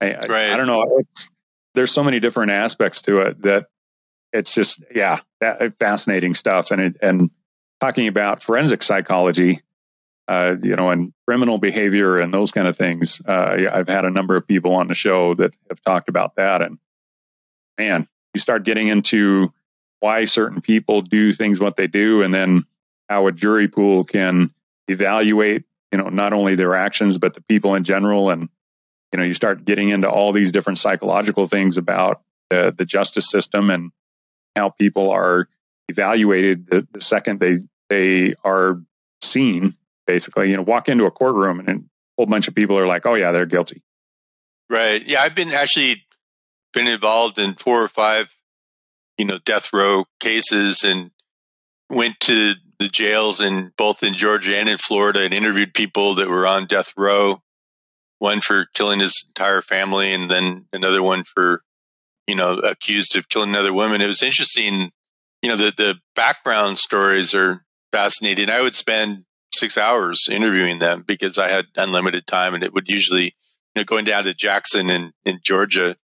I, 0.00 0.14
right. 0.14 0.30
I, 0.30 0.52
I 0.52 0.56
don't 0.56 0.66
know. 0.66 0.84
It's 0.98 1.30
there's 1.74 1.90
so 1.90 2.04
many 2.04 2.20
different 2.20 2.50
aspects 2.50 3.00
to 3.02 3.20
it 3.20 3.42
that 3.42 3.66
it's 4.32 4.54
just 4.54 4.82
yeah, 4.94 5.20
that, 5.40 5.78
fascinating 5.78 6.34
stuff. 6.34 6.70
And 6.70 6.80
it, 6.82 6.96
and 7.00 7.30
talking 7.80 8.06
about 8.06 8.42
forensic 8.42 8.82
psychology, 8.82 9.60
uh, 10.28 10.56
you 10.62 10.76
know, 10.76 10.90
and 10.90 11.12
criminal 11.26 11.56
behavior 11.56 12.18
and 12.18 12.32
those 12.32 12.50
kind 12.50 12.68
of 12.68 12.76
things. 12.76 13.22
Uh, 13.26 13.66
I've 13.72 13.88
had 13.88 14.04
a 14.04 14.10
number 14.10 14.36
of 14.36 14.46
people 14.46 14.74
on 14.74 14.86
the 14.86 14.94
show 14.94 15.34
that 15.34 15.54
have 15.70 15.82
talked 15.82 16.10
about 16.10 16.36
that. 16.36 16.60
And 16.60 16.78
man, 17.78 18.06
you 18.34 18.40
start 18.40 18.64
getting 18.64 18.88
into 18.88 19.52
why 20.00 20.26
certain 20.26 20.60
people 20.60 21.00
do 21.00 21.32
things 21.32 21.60
what 21.60 21.76
they 21.76 21.86
do, 21.86 22.22
and 22.22 22.32
then 22.32 22.66
how 23.08 23.26
a 23.26 23.32
jury 23.32 23.68
pool 23.68 24.04
can 24.04 24.52
evaluate, 24.86 25.64
you 25.90 25.98
know, 25.98 26.08
not 26.08 26.32
only 26.32 26.54
their 26.54 26.74
actions 26.74 27.18
but 27.18 27.34
the 27.34 27.40
people 27.40 27.74
in 27.74 27.82
general. 27.82 28.30
And 28.30 28.48
you 29.12 29.18
know, 29.18 29.24
you 29.24 29.34
start 29.34 29.64
getting 29.64 29.88
into 29.88 30.08
all 30.10 30.32
these 30.32 30.52
different 30.52 30.78
psychological 30.78 31.46
things 31.46 31.78
about 31.78 32.20
the, 32.50 32.74
the 32.76 32.84
justice 32.84 33.30
system 33.30 33.70
and 33.70 33.92
how 34.54 34.68
people 34.68 35.10
are 35.10 35.48
evaluated 35.88 36.66
the, 36.66 36.86
the 36.92 37.00
second 37.00 37.40
they 37.40 37.54
they 37.88 38.34
are 38.44 38.78
seen 39.22 39.74
basically. 40.08 40.50
You 40.50 40.56
know, 40.56 40.62
walk 40.62 40.88
into 40.88 41.04
a 41.04 41.10
courtroom 41.12 41.60
and 41.60 41.68
a 41.68 41.82
whole 42.16 42.26
bunch 42.26 42.48
of 42.48 42.54
people 42.56 42.76
are 42.76 42.88
like, 42.88 43.06
"Oh 43.06 43.14
yeah, 43.14 43.30
they're 43.30 43.46
guilty." 43.46 43.82
Right. 44.68 45.06
Yeah, 45.06 45.20
I've 45.20 45.36
been 45.36 45.50
actually 45.50 46.04
been 46.72 46.88
involved 46.88 47.38
in 47.38 47.54
four 47.54 47.82
or 47.82 47.88
five, 47.88 48.34
you 49.16 49.24
know, 49.24 49.38
death 49.44 49.72
row 49.72 50.06
cases, 50.18 50.82
and 50.82 51.12
went 51.88 52.18
to 52.20 52.54
the 52.78 52.88
jails 52.88 53.40
in 53.40 53.72
both 53.76 54.02
in 54.02 54.14
Georgia 54.14 54.56
and 54.56 54.68
in 54.68 54.78
Florida, 54.78 55.20
and 55.20 55.32
interviewed 55.32 55.74
people 55.74 56.14
that 56.14 56.28
were 56.28 56.46
on 56.46 56.66
death 56.66 56.92
row. 56.96 57.42
One 58.18 58.40
for 58.40 58.66
killing 58.74 58.98
his 58.98 59.28
entire 59.28 59.62
family, 59.62 60.12
and 60.12 60.28
then 60.28 60.66
another 60.72 61.04
one 61.04 61.22
for, 61.22 61.62
you 62.26 62.34
know, 62.34 62.58
accused 62.58 63.16
of 63.16 63.28
killing 63.28 63.50
another 63.50 63.72
woman. 63.72 64.00
It 64.00 64.08
was 64.08 64.24
interesting. 64.24 64.90
You 65.42 65.50
know, 65.50 65.56
the 65.56 65.72
the 65.76 66.00
background 66.16 66.78
stories 66.78 67.32
are 67.32 67.64
fascinating. 67.92 68.50
I 68.50 68.60
would 68.60 68.74
spend 68.74 69.24
six 69.52 69.78
hours 69.78 70.28
interviewing 70.30 70.78
them 70.78 71.04
because 71.06 71.38
I 71.38 71.48
had 71.48 71.66
unlimited 71.76 72.26
time 72.26 72.54
and 72.54 72.62
it 72.62 72.74
would 72.74 72.88
usually, 72.88 73.24
you 73.24 73.76
know, 73.76 73.84
going 73.84 74.04
down 74.04 74.24
to 74.24 74.34
Jackson 74.34 74.90
in, 74.90 75.12
in 75.24 75.40
Georgia, 75.42 75.96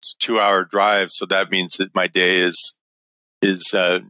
it's 0.00 0.14
a 0.14 0.18
two 0.18 0.40
hour 0.40 0.64
drive. 0.64 1.08
So 1.10 1.26
that 1.26 1.50
means 1.50 1.76
that 1.76 1.94
my 1.94 2.06
day 2.06 2.38
is, 2.38 2.78
is, 3.40 3.72
uh, 3.74 4.00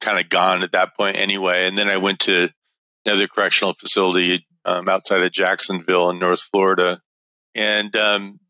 kind 0.00 0.18
of 0.18 0.28
gone 0.28 0.62
at 0.62 0.72
that 0.72 0.96
point 0.96 1.16
anyway. 1.16 1.66
And 1.66 1.78
then 1.78 1.88
I 1.88 1.96
went 1.96 2.20
to 2.20 2.50
another 3.06 3.26
correctional 3.26 3.74
facility, 3.74 4.46
um, 4.64 4.88
outside 4.88 5.22
of 5.22 5.32
Jacksonville 5.32 6.10
in 6.10 6.18
North 6.18 6.42
Florida. 6.42 7.00
And, 7.54 7.94
um, 7.96 8.40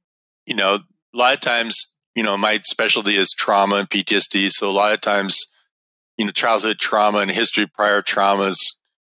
you 0.46 0.54
know, 0.54 0.74
a 1.14 1.16
lot 1.16 1.34
of 1.34 1.40
times, 1.40 1.96
you 2.14 2.22
know, 2.22 2.36
my 2.36 2.60
specialty 2.64 3.16
is 3.16 3.32
trauma 3.32 3.76
and 3.76 3.90
PTSD. 3.90 4.50
So 4.50 4.68
a 4.68 4.72
lot 4.72 4.92
of 4.92 5.00
times, 5.00 5.46
you 6.16 6.24
know, 6.24 6.30
childhood 6.30 6.78
trauma 6.78 7.18
and 7.18 7.30
history 7.30 7.66
prior 7.66 8.02
traumas 8.02 8.56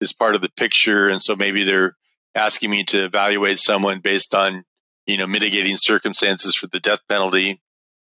is 0.01 0.13
part 0.13 0.35
of 0.35 0.41
the 0.41 0.49
picture. 0.49 1.07
And 1.07 1.21
so 1.21 1.35
maybe 1.35 1.63
they're 1.63 1.95
asking 2.33 2.69
me 2.69 2.83
to 2.85 3.05
evaluate 3.05 3.59
someone 3.59 3.99
based 3.99 4.35
on, 4.35 4.63
you 5.05 5.17
know, 5.17 5.27
mitigating 5.27 5.77
circumstances 5.77 6.55
for 6.55 6.67
the 6.67 6.79
death 6.79 6.99
penalty. 7.07 7.61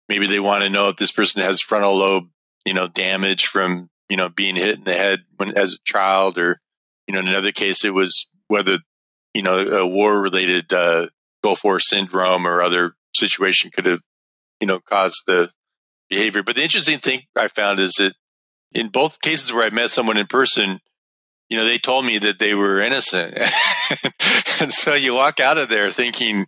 Maybe 0.09 0.27
they 0.27 0.39
want 0.39 0.63
to 0.63 0.69
know 0.69 0.89
if 0.89 0.97
this 0.97 1.11
person 1.11 1.41
has 1.41 1.61
frontal 1.61 1.97
lobe, 1.97 2.29
you 2.65 2.73
know, 2.73 2.87
damage 2.87 3.45
from, 3.45 3.89
you 4.09 4.17
know, 4.17 4.29
being 4.29 4.55
hit 4.55 4.77
in 4.77 4.83
the 4.83 4.93
head 4.93 5.25
when 5.37 5.57
as 5.57 5.73
a 5.73 5.83
child 5.83 6.37
or, 6.37 6.59
you 7.07 7.13
know, 7.13 7.19
in 7.19 7.27
another 7.27 7.51
case, 7.51 7.83
it 7.83 7.93
was 7.93 8.29
whether, 8.47 8.79
you 9.33 9.41
know, 9.41 9.59
a 9.59 9.87
war 9.87 10.21
related, 10.21 10.71
uh, 10.73 11.07
Gulf 11.43 11.63
War 11.63 11.79
syndrome 11.79 12.47
or 12.47 12.61
other 12.61 12.95
situation 13.15 13.71
could 13.71 13.85
have, 13.85 14.01
you 14.59 14.67
know, 14.67 14.79
caused 14.79 15.23
the 15.27 15.51
behavior. 16.09 16.43
But 16.43 16.55
the 16.55 16.63
interesting 16.63 16.99
thing 16.99 17.21
I 17.35 17.47
found 17.47 17.79
is 17.79 17.93
that 17.93 18.13
in 18.73 18.87
both 18.89 19.21
cases 19.21 19.53
where 19.53 19.65
I 19.65 19.69
met 19.69 19.91
someone 19.91 20.17
in 20.17 20.27
person, 20.27 20.79
you 21.49 21.57
know, 21.57 21.65
they 21.65 21.77
told 21.77 22.05
me 22.05 22.17
that 22.17 22.39
they 22.39 22.53
were 22.53 22.79
innocent. 22.79 23.37
and 24.61 24.71
so 24.71 24.93
you 24.93 25.13
walk 25.13 25.39
out 25.39 25.57
of 25.57 25.69
there 25.69 25.89
thinking, 25.91 26.45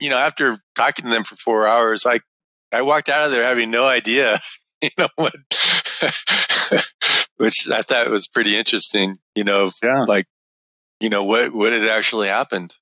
you 0.00 0.10
know, 0.10 0.18
after 0.18 0.56
talking 0.74 1.04
to 1.04 1.10
them 1.10 1.24
for 1.24 1.36
four 1.36 1.66
hours, 1.66 2.04
I, 2.06 2.20
I 2.72 2.82
walked 2.82 3.08
out 3.08 3.24
of 3.24 3.32
there 3.32 3.44
having 3.44 3.70
no 3.70 3.86
idea, 3.86 4.36
you 4.82 4.90
know, 4.98 5.08
what, 5.16 5.34
which 7.36 7.68
I 7.70 7.82
thought 7.82 8.10
was 8.10 8.26
pretty 8.26 8.56
interesting, 8.56 9.18
you 9.34 9.44
know, 9.44 9.70
yeah. 9.82 10.04
like, 10.06 10.26
you 11.00 11.10
know, 11.10 11.24
what, 11.24 11.52
what 11.54 11.72
had 11.72 11.84
actually 11.84 12.28
happened. 12.28 12.74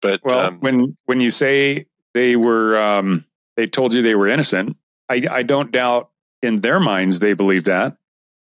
But, 0.00 0.20
well, 0.24 0.48
um, 0.48 0.60
when, 0.60 0.96
when 1.04 1.20
you 1.20 1.30
say 1.30 1.86
they 2.14 2.36
were, 2.36 2.80
um, 2.80 3.24
they 3.56 3.66
told 3.66 3.92
you 3.92 4.00
they 4.00 4.14
were 4.14 4.28
innocent, 4.28 4.76
I, 5.08 5.26
I 5.30 5.42
don't 5.42 5.72
doubt 5.72 6.10
in 6.42 6.60
their 6.60 6.80
minds 6.80 7.18
they 7.18 7.34
believe 7.34 7.64
that. 7.64 7.96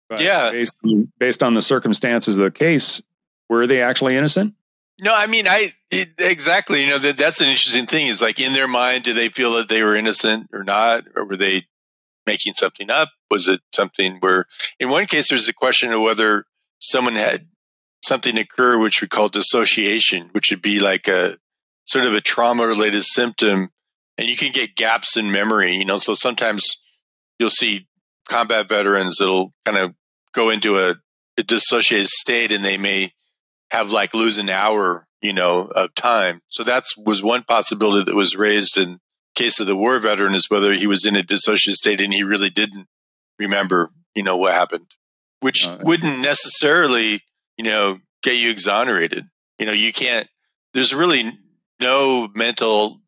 But 0.08 0.20
yeah. 0.20 0.50
Based 0.50 0.76
on, 0.84 1.12
based 1.18 1.42
on 1.42 1.54
the 1.54 1.62
circumstances 1.62 2.36
of 2.36 2.44
the 2.44 2.50
case, 2.50 3.02
were 3.48 3.66
they 3.66 3.82
actually 3.82 4.16
innocent? 4.16 4.54
No, 5.00 5.12
I 5.14 5.26
mean, 5.26 5.46
I 5.46 5.72
it, 5.90 6.10
exactly. 6.18 6.82
You 6.82 6.90
know, 6.90 6.98
that 6.98 7.18
that's 7.18 7.40
an 7.40 7.48
interesting 7.48 7.86
thing. 7.86 8.06
Is 8.06 8.22
like 8.22 8.40
in 8.40 8.54
their 8.54 8.68
mind, 8.68 9.04
do 9.04 9.12
they 9.12 9.28
feel 9.28 9.52
that 9.54 9.68
they 9.68 9.82
were 9.82 9.94
innocent 9.94 10.48
or 10.52 10.64
not, 10.64 11.04
or 11.14 11.26
were 11.26 11.36
they 11.36 11.66
making 12.26 12.54
something 12.54 12.90
up? 12.90 13.10
Was 13.30 13.46
it 13.46 13.60
something 13.74 14.16
where, 14.20 14.46
in 14.80 14.88
one 14.88 15.06
case, 15.06 15.28
there's 15.28 15.48
a 15.48 15.52
question 15.52 15.92
of 15.92 16.00
whether 16.00 16.46
someone 16.78 17.14
had 17.14 17.48
something 18.02 18.38
occur, 18.38 18.78
which 18.78 19.02
we 19.02 19.08
call 19.08 19.28
dissociation, 19.28 20.30
which 20.32 20.50
would 20.50 20.62
be 20.62 20.80
like 20.80 21.08
a 21.08 21.38
sort 21.84 22.06
of 22.06 22.14
a 22.14 22.20
trauma 22.20 22.66
related 22.66 23.04
symptom, 23.04 23.68
and 24.16 24.28
you 24.28 24.36
can 24.36 24.52
get 24.52 24.76
gaps 24.76 25.16
in 25.16 25.30
memory. 25.30 25.74
You 25.74 25.84
know, 25.84 25.98
so 25.98 26.14
sometimes 26.14 26.82
you'll 27.38 27.50
see 27.50 27.86
combat 28.28 28.68
veterans 28.68 29.18
that'll 29.18 29.52
kind 29.64 29.78
of 29.78 29.94
go 30.34 30.50
into 30.50 30.78
a, 30.78 30.96
a 31.38 31.42
dissociated 31.42 32.08
state 32.08 32.52
and 32.52 32.64
they 32.64 32.78
may 32.78 33.12
have 33.70 33.90
like 33.90 34.14
lose 34.14 34.38
an 34.38 34.48
hour, 34.48 35.06
you 35.20 35.32
know, 35.32 35.62
of 35.74 35.94
time. 35.94 36.40
So 36.48 36.62
that's 36.62 36.96
was 36.96 37.22
one 37.22 37.42
possibility 37.42 38.04
that 38.04 38.14
was 38.14 38.36
raised 38.36 38.76
in 38.78 38.98
case 39.34 39.60
of 39.60 39.66
the 39.66 39.76
war 39.76 39.98
veteran 39.98 40.34
is 40.34 40.50
whether 40.50 40.72
he 40.72 40.86
was 40.86 41.04
in 41.04 41.16
a 41.16 41.22
dissociated 41.22 41.76
state 41.76 42.00
and 42.00 42.12
he 42.12 42.22
really 42.22 42.50
didn't 42.50 42.86
remember, 43.38 43.90
you 44.14 44.22
know, 44.22 44.36
what 44.36 44.54
happened, 44.54 44.86
which 45.40 45.66
uh, 45.66 45.78
wouldn't 45.82 46.20
necessarily, 46.20 47.22
you 47.56 47.64
know, 47.64 47.98
get 48.22 48.36
you 48.36 48.50
exonerated. 48.50 49.26
You 49.58 49.66
know, 49.66 49.72
you 49.72 49.92
can't, 49.92 50.28
there's 50.74 50.94
really 50.94 51.30
no 51.80 52.28
mental 52.34 53.00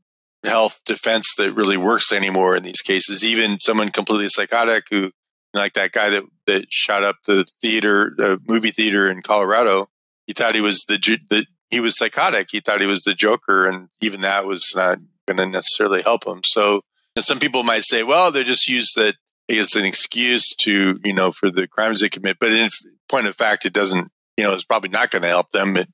health 0.44 0.80
defense 0.84 1.34
that 1.36 1.52
really 1.52 1.76
works 1.76 2.12
anymore 2.12 2.56
in 2.56 2.62
these 2.62 2.80
cases. 2.80 3.24
Even 3.24 3.58
someone 3.60 3.90
completely 3.90 4.28
psychotic 4.28 4.84
who 4.90 5.12
like 5.54 5.74
that 5.74 5.92
guy 5.92 6.10
that 6.10 6.24
that 6.46 6.66
shot 6.72 7.02
up 7.02 7.16
the 7.26 7.44
theater, 7.60 8.14
the 8.16 8.40
movie 8.46 8.70
theater 8.70 9.08
in 9.10 9.22
Colorado. 9.22 9.88
He 10.26 10.32
thought 10.32 10.54
he 10.54 10.60
was 10.60 10.84
the, 10.88 10.98
the 11.30 11.46
he 11.70 11.80
was 11.80 11.96
psychotic. 11.96 12.48
He 12.50 12.60
thought 12.60 12.80
he 12.80 12.86
was 12.86 13.02
the 13.02 13.14
Joker, 13.14 13.66
and 13.66 13.88
even 14.00 14.20
that 14.22 14.46
was 14.46 14.72
not 14.74 14.98
going 15.26 15.38
to 15.38 15.46
necessarily 15.46 16.02
help 16.02 16.26
him. 16.26 16.40
So 16.44 16.82
some 17.18 17.38
people 17.38 17.62
might 17.62 17.84
say, 17.84 18.02
well, 18.02 18.30
they're 18.30 18.44
just 18.44 18.68
used 18.68 18.96
that 18.96 19.16
as 19.50 19.74
an 19.76 19.84
excuse 19.84 20.54
to 20.56 21.00
you 21.04 21.14
know 21.14 21.30
for 21.30 21.50
the 21.50 21.66
crimes 21.66 22.00
they 22.00 22.08
commit. 22.08 22.38
But 22.38 22.52
in 22.52 22.70
point 23.08 23.26
of 23.26 23.34
fact, 23.34 23.64
it 23.64 23.72
doesn't. 23.72 24.10
You 24.36 24.44
know, 24.44 24.54
it's 24.54 24.64
probably 24.64 24.90
not 24.90 25.10
going 25.10 25.22
to 25.22 25.28
help 25.28 25.50
them. 25.50 25.76
It, 25.76 25.88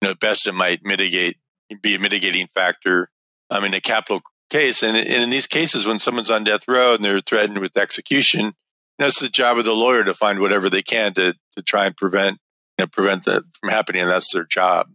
you 0.00 0.08
know, 0.08 0.14
best 0.14 0.46
it 0.46 0.52
might 0.52 0.84
mitigate, 0.84 1.36
be 1.82 1.96
a 1.96 1.98
mitigating 1.98 2.46
factor. 2.54 3.10
Um, 3.50 3.64
in 3.64 3.74
a 3.74 3.80
capital 3.80 4.20
case, 4.50 4.82
and, 4.82 4.96
and 4.96 5.22
in 5.22 5.30
these 5.30 5.46
cases, 5.46 5.86
when 5.86 5.98
someone's 5.98 6.30
on 6.30 6.44
death 6.44 6.68
row 6.68 6.94
and 6.94 7.04
they're 7.04 7.20
threatened 7.20 7.60
with 7.60 7.76
execution, 7.76 8.44
you 8.44 8.52
know, 8.98 9.10
the 9.18 9.28
job 9.28 9.58
of 9.58 9.64
the 9.64 9.74
lawyer 9.74 10.04
to 10.04 10.14
find 10.14 10.40
whatever 10.40 10.68
they 10.68 10.82
can 10.82 11.14
to 11.14 11.34
to 11.56 11.62
try 11.62 11.86
and 11.86 11.96
prevent 11.96 12.38
you 12.78 12.84
know, 12.84 12.86
prevent 12.88 13.24
that 13.24 13.42
from 13.60 13.70
happening. 13.70 14.02
And 14.02 14.10
that's 14.10 14.32
their 14.32 14.44
job. 14.44 14.90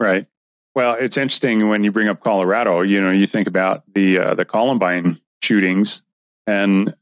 Right. 0.00 0.26
Well, 0.74 0.96
it's 0.98 1.16
interesting 1.16 1.68
when 1.68 1.84
you 1.84 1.92
bring 1.92 2.08
up 2.08 2.20
Colorado. 2.20 2.80
You 2.80 3.00
know, 3.00 3.10
you 3.10 3.26
think 3.26 3.46
about 3.46 3.82
the 3.94 4.18
uh, 4.18 4.34
the 4.34 4.44
Columbine 4.44 5.20
shootings, 5.42 6.02
and 6.46 6.94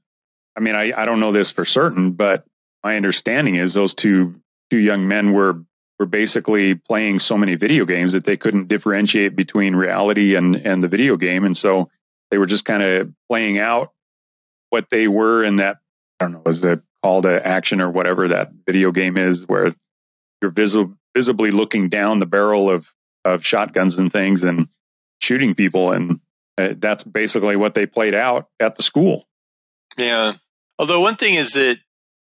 I 0.57 0.61
mean, 0.61 0.75
I, 0.75 0.93
I 0.95 1.07
don't 1.07 1.21
know 1.21 1.33
this 1.33 1.51
for 1.51 1.65
certain, 1.65 2.13
but 2.13 2.45
my 2.85 2.97
understanding 2.97 3.55
is 3.55 3.73
those 3.73 3.95
two 3.95 4.41
two 4.71 4.79
young 4.79 5.09
men 5.09 5.33
were 5.33 5.65
were 6.03 6.07
basically 6.07 6.75
playing 6.75 7.21
so 7.21 7.39
many 7.39 7.55
video 7.55 7.85
games 7.85 8.13
that 8.13 8.25
they 8.25 8.37
couldn't 8.37 8.67
differentiate 8.67 9.37
between 9.37 9.77
reality 9.77 10.35
and 10.35 10.57
and 10.57 10.83
the 10.83 10.89
video 10.89 11.17
game, 11.17 11.45
and 11.45 11.57
so 11.57 11.89
they 12.33 12.39
were 12.39 12.47
just 12.47 12.65
kind 12.65 12.83
of 12.83 13.13
playing 13.31 13.59
out 13.61 13.93
what 14.71 14.91
they 14.91 15.07
were 15.07 15.45
in 15.45 15.57
that 15.57 15.79
I 16.19 16.25
don't 16.25 16.33
know, 16.33 16.43
is 16.47 16.65
it 16.65 16.81
call 17.05 17.23
to 17.23 17.47
action 17.47 17.81
or 17.81 17.89
whatever 17.89 18.27
that 18.29 18.51
video 18.67 18.91
game 18.91 19.17
is, 19.17 19.47
where 19.47 19.73
you're 20.41 20.51
visible 20.51 20.97
visibly 21.15 21.51
looking 21.51 21.89
down 21.89 22.19
the 22.19 22.27
barrel 22.27 22.69
of 22.69 22.93
of 23.25 23.45
shotguns 23.45 23.97
and 23.99 24.11
things 24.11 24.43
and 24.43 24.67
shooting 25.21 25.55
people. 25.55 25.93
And 25.93 26.19
uh, 26.59 26.75
that's 26.79 27.05
basically 27.05 27.55
what 27.55 27.75
they 27.75 27.87
played 27.87 28.15
out 28.15 28.49
at 28.59 28.75
the 28.75 28.83
school. 28.83 29.29
Yeah. 29.97 30.33
Although 30.81 31.01
one 31.01 31.15
thing 31.15 31.35
is 31.35 31.53
that 31.53 31.79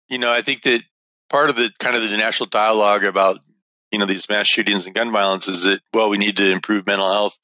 you 0.09 0.17
know 0.17 0.31
i 0.31 0.41
think 0.41 0.61
that 0.63 0.81
part 1.29 1.49
of 1.49 1.55
the 1.55 1.69
kind 1.79 1.95
of 1.95 2.01
the 2.01 2.15
national 2.17 2.47
dialogue 2.47 3.03
about 3.03 3.39
you 3.91 3.99
know 3.99 4.05
these 4.05 4.27
mass 4.29 4.47
shootings 4.47 4.85
and 4.85 4.95
gun 4.95 5.11
violence 5.11 5.47
is 5.47 5.63
that 5.63 5.81
well 5.93 6.09
we 6.09 6.17
need 6.17 6.37
to 6.37 6.51
improve 6.51 6.85
mental 6.85 7.11
health 7.11 7.37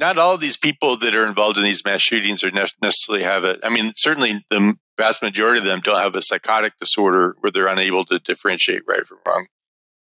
not 0.00 0.18
all 0.18 0.34
of 0.34 0.40
these 0.40 0.56
people 0.56 0.96
that 0.96 1.14
are 1.14 1.26
involved 1.26 1.56
in 1.56 1.64
these 1.64 1.84
mass 1.84 2.00
shootings 2.00 2.42
are 2.42 2.50
necessarily 2.50 3.24
have 3.24 3.44
it 3.44 3.60
i 3.62 3.68
mean 3.68 3.92
certainly 3.96 4.44
the 4.50 4.74
vast 4.96 5.22
majority 5.22 5.58
of 5.58 5.64
them 5.64 5.80
don't 5.80 6.02
have 6.02 6.14
a 6.14 6.22
psychotic 6.22 6.78
disorder 6.78 7.36
where 7.40 7.50
they're 7.50 7.66
unable 7.66 8.04
to 8.04 8.18
differentiate 8.18 8.82
right 8.86 9.06
from 9.06 9.18
wrong 9.26 9.46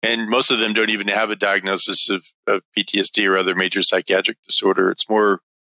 and 0.03 0.29
most 0.29 0.51
of 0.51 0.59
them 0.59 0.73
don't 0.73 0.89
even 0.89 1.07
have 1.07 1.29
a 1.29 1.36
diagnosis 1.36 2.09
of, 2.09 2.25
of 2.45 2.62
PTSD 2.77 3.27
or 3.27 3.38
other 3.38 3.55
major 3.55 3.81
psychiatric 3.81 4.38
disorder. 4.45 4.91
It's 4.91 5.09
more, 5.09 5.39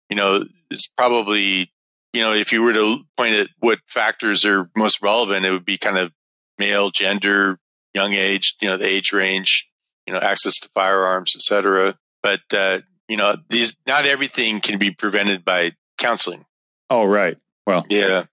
you 0.10 0.16
know, 0.16 0.46
it's 0.72 0.88
probably, 0.88 1.74
you 2.14 2.22
know, 2.22 2.34
if 2.34 2.54
you 2.54 2.64
were 2.64 2.72
to 2.72 3.00
point 3.18 3.34
at 3.34 3.50
what 3.60 3.80
factors 3.86 4.46
are 4.46 4.70
most 4.78 5.02
relevant, 5.02 5.46
it 5.46 5.52
would 5.52 5.66
be 5.66 5.78
kind 5.78 5.98
of 5.98 6.14
male, 6.58 6.90
gender, 6.90 7.60
young 7.94 8.14
age, 8.14 8.56
you 8.62 8.70
know, 8.70 8.78
the 8.78 8.88
age 8.88 9.12
range, 9.12 9.70
you 10.08 10.14
know, 10.14 10.20
access 10.20 10.60
to 10.60 10.70
firearms, 10.70 11.36
etc. 11.36 11.98
But 12.22 12.42
uh, 12.54 12.82
you 13.08 13.18
know, 13.18 13.36
these 13.50 13.76
not 13.88 14.06
everything 14.06 14.60
can 14.60 14.80
be 14.80 14.92
prevented 14.92 15.44
by 15.46 15.74
counseling. 15.98 16.46
Oh, 16.90 17.06
right. 17.06 17.38
Well, 17.66 17.86
yeah, 17.90 18.26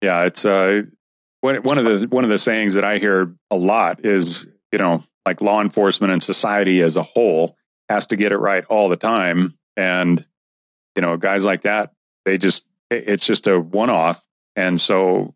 yeah. 0.00 0.24
It's 0.24 0.44
uh, 0.44 0.82
one 1.40 1.56
of 1.56 1.84
the 1.84 2.06
one 2.08 2.24
of 2.24 2.30
the 2.30 2.38
sayings 2.38 2.74
that 2.74 2.84
I 2.84 2.98
hear 2.98 3.34
a 3.50 3.56
lot 3.56 4.04
is, 4.04 4.46
you 4.70 4.78
know, 4.78 5.04
like 5.26 5.40
law 5.40 5.60
enforcement 5.60 6.12
and 6.12 6.22
society 6.22 6.80
as 6.80 6.96
a 6.96 7.02
whole 7.02 7.56
has 7.88 8.06
to 8.08 8.16
get 8.16 8.32
it 8.32 8.38
right 8.38 8.64
all 8.66 8.88
the 8.88 8.96
time. 8.96 9.54
And, 9.76 10.24
you 10.96 11.02
know, 11.02 11.16
guys 11.16 11.44
like 11.44 11.62
that, 11.62 11.92
they 12.24 12.38
just, 12.38 12.66
it's 12.90 13.26
just 13.26 13.46
a 13.46 13.58
one 13.58 13.90
off. 13.90 14.24
And 14.56 14.80
so 14.80 15.34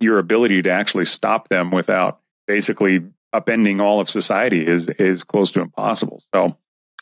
your 0.00 0.18
ability 0.18 0.62
to 0.62 0.70
actually 0.70 1.04
stop 1.04 1.48
them 1.48 1.70
without 1.70 2.20
basically 2.46 3.04
upending 3.34 3.80
all 3.80 4.00
of 4.00 4.08
society 4.08 4.66
is, 4.66 4.88
is 4.90 5.24
close 5.24 5.50
to 5.52 5.60
impossible. 5.60 6.22
So, 6.34 6.56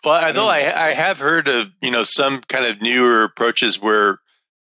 well, 0.05 0.25
although 0.25 0.49
I, 0.49 0.59
I 0.59 0.91
have 0.91 1.19
heard 1.19 1.49
of, 1.49 1.71
you 1.81 1.91
know, 1.91 2.05
some 2.05 2.41
kind 2.41 2.65
of 2.65 2.81
newer 2.81 3.25
approaches 3.25 3.81
where 3.81 4.19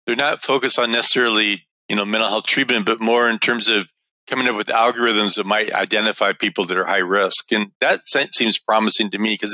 they're 0.06 0.16
not 0.16 0.44
focused 0.44 0.80
on 0.80 0.92
necessarily, 0.92 1.68
you 1.90 1.96
know, 1.96 2.06
mental 2.06 2.30
health 2.30 2.46
treatment, 2.46 2.86
but 2.86 3.02
more 3.02 3.30
in 3.30 3.40
terms 3.40 3.68
of 3.68 3.92
coming 4.28 4.48
up 4.48 4.56
with 4.56 4.68
algorithms 4.68 5.36
that 5.36 5.46
might 5.46 5.74
identify 5.74 6.34
people 6.34 6.66
that 6.66 6.78
are 6.78 6.86
high 6.86 6.98
risk. 6.98 7.52
And 7.52 7.72
that 7.80 8.02
seems 8.06 8.58
promising 8.58 9.10
to 9.12 9.18
me 9.18 9.34
because 9.34 9.54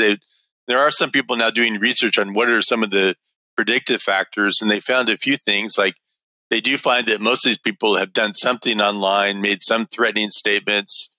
there 0.68 0.80
are 0.80 0.92
some 0.92 1.12
people 1.12 1.36
now 1.36 1.50
doing 1.50 1.80
research 1.80 2.18
on 2.18 2.34
what 2.34 2.50
are 2.50 2.62
some 2.62 2.84
of 2.84 2.90
the 2.92 3.16
predictive 3.56 4.02
factors. 4.02 4.60
And 4.62 4.70
they 4.70 4.80
found 4.80 5.10
a 5.10 5.18
few 5.18 5.38
things 5.38 5.76
like 5.78 5.96
they 6.50 6.60
do 6.60 6.78
find 6.78 7.06
that 7.08 7.22
most 7.22 7.46
of 7.46 7.50
these 7.50 7.58
people 7.60 7.96
have 7.98 8.14
done 8.14 8.34
something 8.34 8.82
online, 8.82 9.42
made 9.42 9.62
some 9.62 9.86
threatening 9.86 10.30
statements 10.30 11.13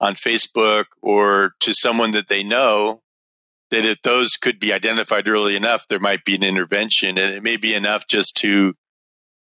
on 0.00 0.14
Facebook 0.14 0.86
or 1.02 1.54
to 1.60 1.72
someone 1.74 2.12
that 2.12 2.28
they 2.28 2.42
know 2.42 3.02
that 3.70 3.84
if 3.84 4.02
those 4.02 4.36
could 4.36 4.60
be 4.60 4.72
identified 4.72 5.26
early 5.28 5.56
enough, 5.56 5.86
there 5.88 6.00
might 6.00 6.24
be 6.24 6.34
an 6.34 6.42
intervention. 6.42 7.18
And 7.18 7.32
it 7.32 7.42
may 7.42 7.56
be 7.56 7.74
enough 7.74 8.06
just 8.06 8.36
to 8.38 8.74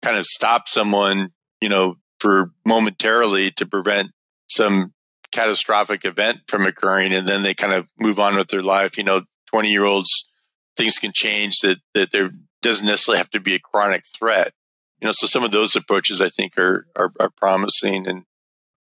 kind 0.01 0.17
of 0.17 0.25
stop 0.25 0.67
someone, 0.67 1.33
you 1.61 1.69
know, 1.69 1.97
for 2.19 2.51
momentarily 2.65 3.51
to 3.51 3.65
prevent 3.65 4.11
some 4.49 4.93
catastrophic 5.31 6.05
event 6.05 6.39
from 6.47 6.65
occurring 6.65 7.11
and 7.13 7.27
then 7.27 7.41
they 7.43 7.53
kind 7.53 7.73
of 7.73 7.87
move 7.99 8.19
on 8.19 8.35
with 8.35 8.47
their 8.49 8.61
life. 8.61 8.97
You 8.97 9.03
know 9.03 9.23
20 9.47 9.69
year 9.69 9.83
olds 9.83 10.29
things 10.77 10.97
can 10.97 11.11
change 11.13 11.59
that 11.59 11.79
that 11.93 12.11
there 12.11 12.31
doesn't 12.61 12.87
necessarily 12.87 13.17
have 13.17 13.29
to 13.31 13.39
be 13.39 13.55
a 13.55 13.59
chronic 13.59 14.03
threat. 14.17 14.53
You 15.01 15.07
know 15.07 15.11
so 15.11 15.25
some 15.27 15.43
of 15.43 15.51
those 15.51 15.75
approaches 15.75 16.21
i 16.21 16.29
think 16.29 16.57
are 16.57 16.87
are, 16.95 17.11
are 17.19 17.31
promising 17.31 18.07
and 18.07 18.23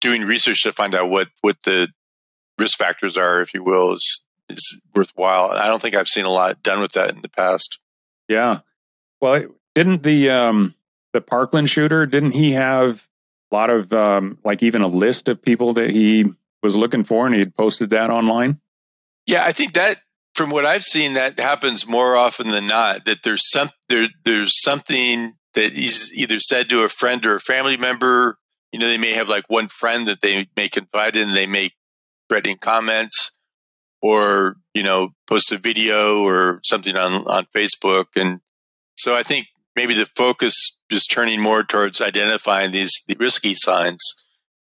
doing 0.02 0.24
research 0.24 0.64
to 0.64 0.74
find 0.74 0.94
out 0.94 1.10
what 1.10 1.30
what 1.42 1.62
the 1.64 1.88
risk 2.58 2.78
factors 2.78 3.18
are 3.18 3.42
if 3.42 3.54
you 3.54 3.64
will 3.64 3.94
is 3.94 4.24
is 4.50 4.82
worthwhile 4.94 5.52
i 5.52 5.68
don't 5.68 5.82
think 5.82 5.96
i've 5.96 6.08
seen 6.08 6.26
a 6.26 6.30
lot 6.30 6.62
done 6.62 6.82
with 6.82 6.92
that 6.92 7.12
in 7.12 7.22
the 7.22 7.30
past 7.30 7.80
yeah 8.28 8.60
well 9.22 9.46
didn't 9.74 10.04
the 10.04 10.30
um 10.30 10.76
the 11.14 11.22
parkland 11.22 11.70
shooter 11.70 12.06
didn't 12.06 12.32
he 12.32 12.52
have 12.52 13.08
a 13.52 13.56
lot 13.56 13.70
of 13.70 13.92
um, 13.94 14.38
like 14.44 14.64
even 14.64 14.82
a 14.82 14.88
list 14.88 15.28
of 15.28 15.42
people 15.42 15.74
that 15.74 15.90
he 15.90 16.26
was 16.64 16.76
looking 16.76 17.04
for, 17.04 17.26
and 17.26 17.36
he 17.36 17.40
had 17.40 17.56
posted 17.56 17.90
that 17.90 18.10
online. 18.10 18.60
Yeah, 19.28 19.44
I 19.44 19.52
think 19.52 19.74
that 19.74 20.02
from 20.34 20.50
what 20.50 20.66
I've 20.66 20.84
seen, 20.84 21.14
that 21.14 21.40
happens 21.40 21.88
more 21.88 22.16
often 22.16 22.50
than 22.50 22.68
not. 22.68 23.06
That 23.06 23.24
there's 23.24 23.50
some 23.52 23.70
there 23.90 24.08
there's 24.24 24.62
something 24.62 25.34
that 25.54 25.74
he's 25.74 26.12
either 26.14 26.40
said 26.40 26.70
to 26.70 26.84
a 26.84 26.90
friend 26.90 27.26
or 27.26 27.36
a 27.36 27.42
family 27.42 27.78
member. 27.78 28.38
You 28.71 28.79
know, 28.79 28.88
they 28.88 28.97
may 28.97 29.13
have 29.13 29.29
like 29.29 29.49
one 29.49 29.67
friend 29.67 30.07
that 30.07 30.21
they 30.21 30.47
may 30.55 30.69
confide 30.69 31.15
in, 31.15 31.34
they 31.34 31.45
make 31.45 31.73
threatening 32.29 32.57
comments, 32.57 33.31
or 34.01 34.57
you 34.73 34.84
know, 34.84 35.13
post 35.27 35.51
a 35.51 35.57
video 35.57 36.21
or 36.23 36.60
something 36.63 36.95
on 36.95 37.27
on 37.27 37.47
Facebook, 37.55 38.07
and 38.15 38.41
so 38.97 39.15
I 39.15 39.23
think 39.23 39.47
maybe 39.75 39.93
the 39.93 40.05
focus 40.05 40.79
is 40.89 41.05
turning 41.05 41.41
more 41.41 41.63
towards 41.63 42.01
identifying 42.01 42.71
these 42.71 43.03
the 43.07 43.15
risky 43.19 43.55
signs 43.55 44.15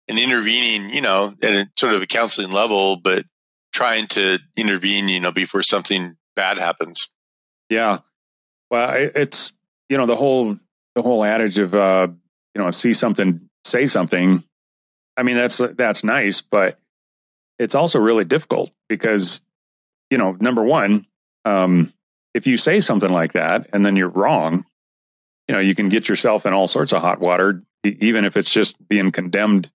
and 0.08 0.18
intervening, 0.18 0.90
you 0.90 1.00
know, 1.00 1.34
at 1.42 1.52
a 1.52 1.70
sort 1.78 1.94
of 1.94 2.02
a 2.02 2.06
counseling 2.06 2.52
level, 2.52 2.96
but 2.96 3.24
trying 3.72 4.06
to 4.06 4.38
intervene, 4.56 5.08
you 5.08 5.20
know, 5.20 5.32
before 5.32 5.62
something 5.62 6.16
bad 6.36 6.58
happens. 6.58 7.10
Yeah. 7.70 8.00
Well, 8.70 8.90
it's, 8.94 9.52
you 9.88 9.96
know, 9.96 10.06
the 10.06 10.16
whole, 10.16 10.58
the 10.94 11.02
whole 11.02 11.24
adage 11.24 11.58
of, 11.58 11.74
uh, 11.74 12.08
you 12.54 12.60
know, 12.60 12.70
see 12.70 12.92
something, 12.92 13.48
say 13.64 13.86
something. 13.86 14.44
I 15.16 15.22
mean, 15.22 15.36
that's, 15.36 15.58
that's 15.58 16.04
nice, 16.04 16.40
but 16.40 16.78
it's 17.58 17.74
also 17.74 17.98
really 17.98 18.24
difficult 18.24 18.72
because, 18.88 19.42
you 20.10 20.18
know, 20.18 20.36
number 20.40 20.64
one, 20.64 21.06
um, 21.44 21.92
if 22.34 22.46
you 22.46 22.56
say 22.56 22.80
something 22.80 23.12
like 23.12 23.32
that 23.32 23.68
and 23.72 23.84
then 23.84 23.96
you're 23.96 24.08
wrong, 24.08 24.64
you 25.48 25.54
know, 25.54 25.60
you 25.60 25.74
can 25.74 25.88
get 25.88 26.08
yourself 26.08 26.46
in 26.46 26.52
all 26.52 26.66
sorts 26.66 26.92
of 26.92 27.02
hot 27.02 27.20
water, 27.20 27.62
even 27.84 28.24
if 28.24 28.36
it's 28.36 28.52
just 28.52 28.76
being 28.88 29.12
condemned 29.12 29.70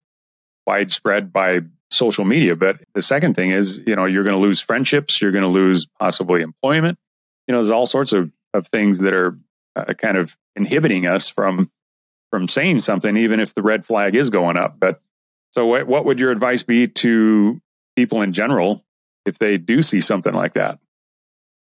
widespread 0.65 1.31
by 1.31 1.61
social 1.91 2.25
media. 2.25 2.55
But 2.55 2.81
the 2.93 3.01
second 3.01 3.35
thing 3.35 3.51
is, 3.51 3.81
you 3.85 3.95
know, 3.95 4.05
you're 4.05 4.23
going 4.23 4.35
to 4.35 4.41
lose 4.41 4.59
friendships, 4.59 5.21
you're 5.21 5.31
going 5.31 5.43
to 5.43 5.49
lose 5.49 5.85
possibly 5.99 6.41
employment. 6.41 6.97
You 7.47 7.53
know, 7.53 7.59
there's 7.59 7.71
all 7.71 7.85
sorts 7.85 8.11
of, 8.11 8.31
of 8.53 8.67
things 8.67 8.99
that 8.99 9.13
are 9.13 9.37
uh, 9.75 9.93
kind 9.93 10.17
of 10.17 10.37
inhibiting 10.55 11.05
us 11.05 11.29
from 11.29 11.69
from 12.29 12.47
saying 12.47 12.79
something, 12.79 13.15
even 13.17 13.39
if 13.39 13.53
the 13.53 13.61
red 13.61 13.85
flag 13.85 14.15
is 14.15 14.29
going 14.29 14.57
up. 14.57 14.79
But 14.79 15.01
so, 15.51 15.65
what, 15.65 15.87
what 15.87 16.05
would 16.05 16.19
your 16.19 16.31
advice 16.31 16.63
be 16.63 16.87
to 16.87 17.61
people 17.95 18.21
in 18.21 18.33
general 18.33 18.83
if 19.25 19.39
they 19.39 19.57
do 19.57 19.81
see 19.81 19.99
something 19.99 20.33
like 20.33 20.53
that? 20.53 20.79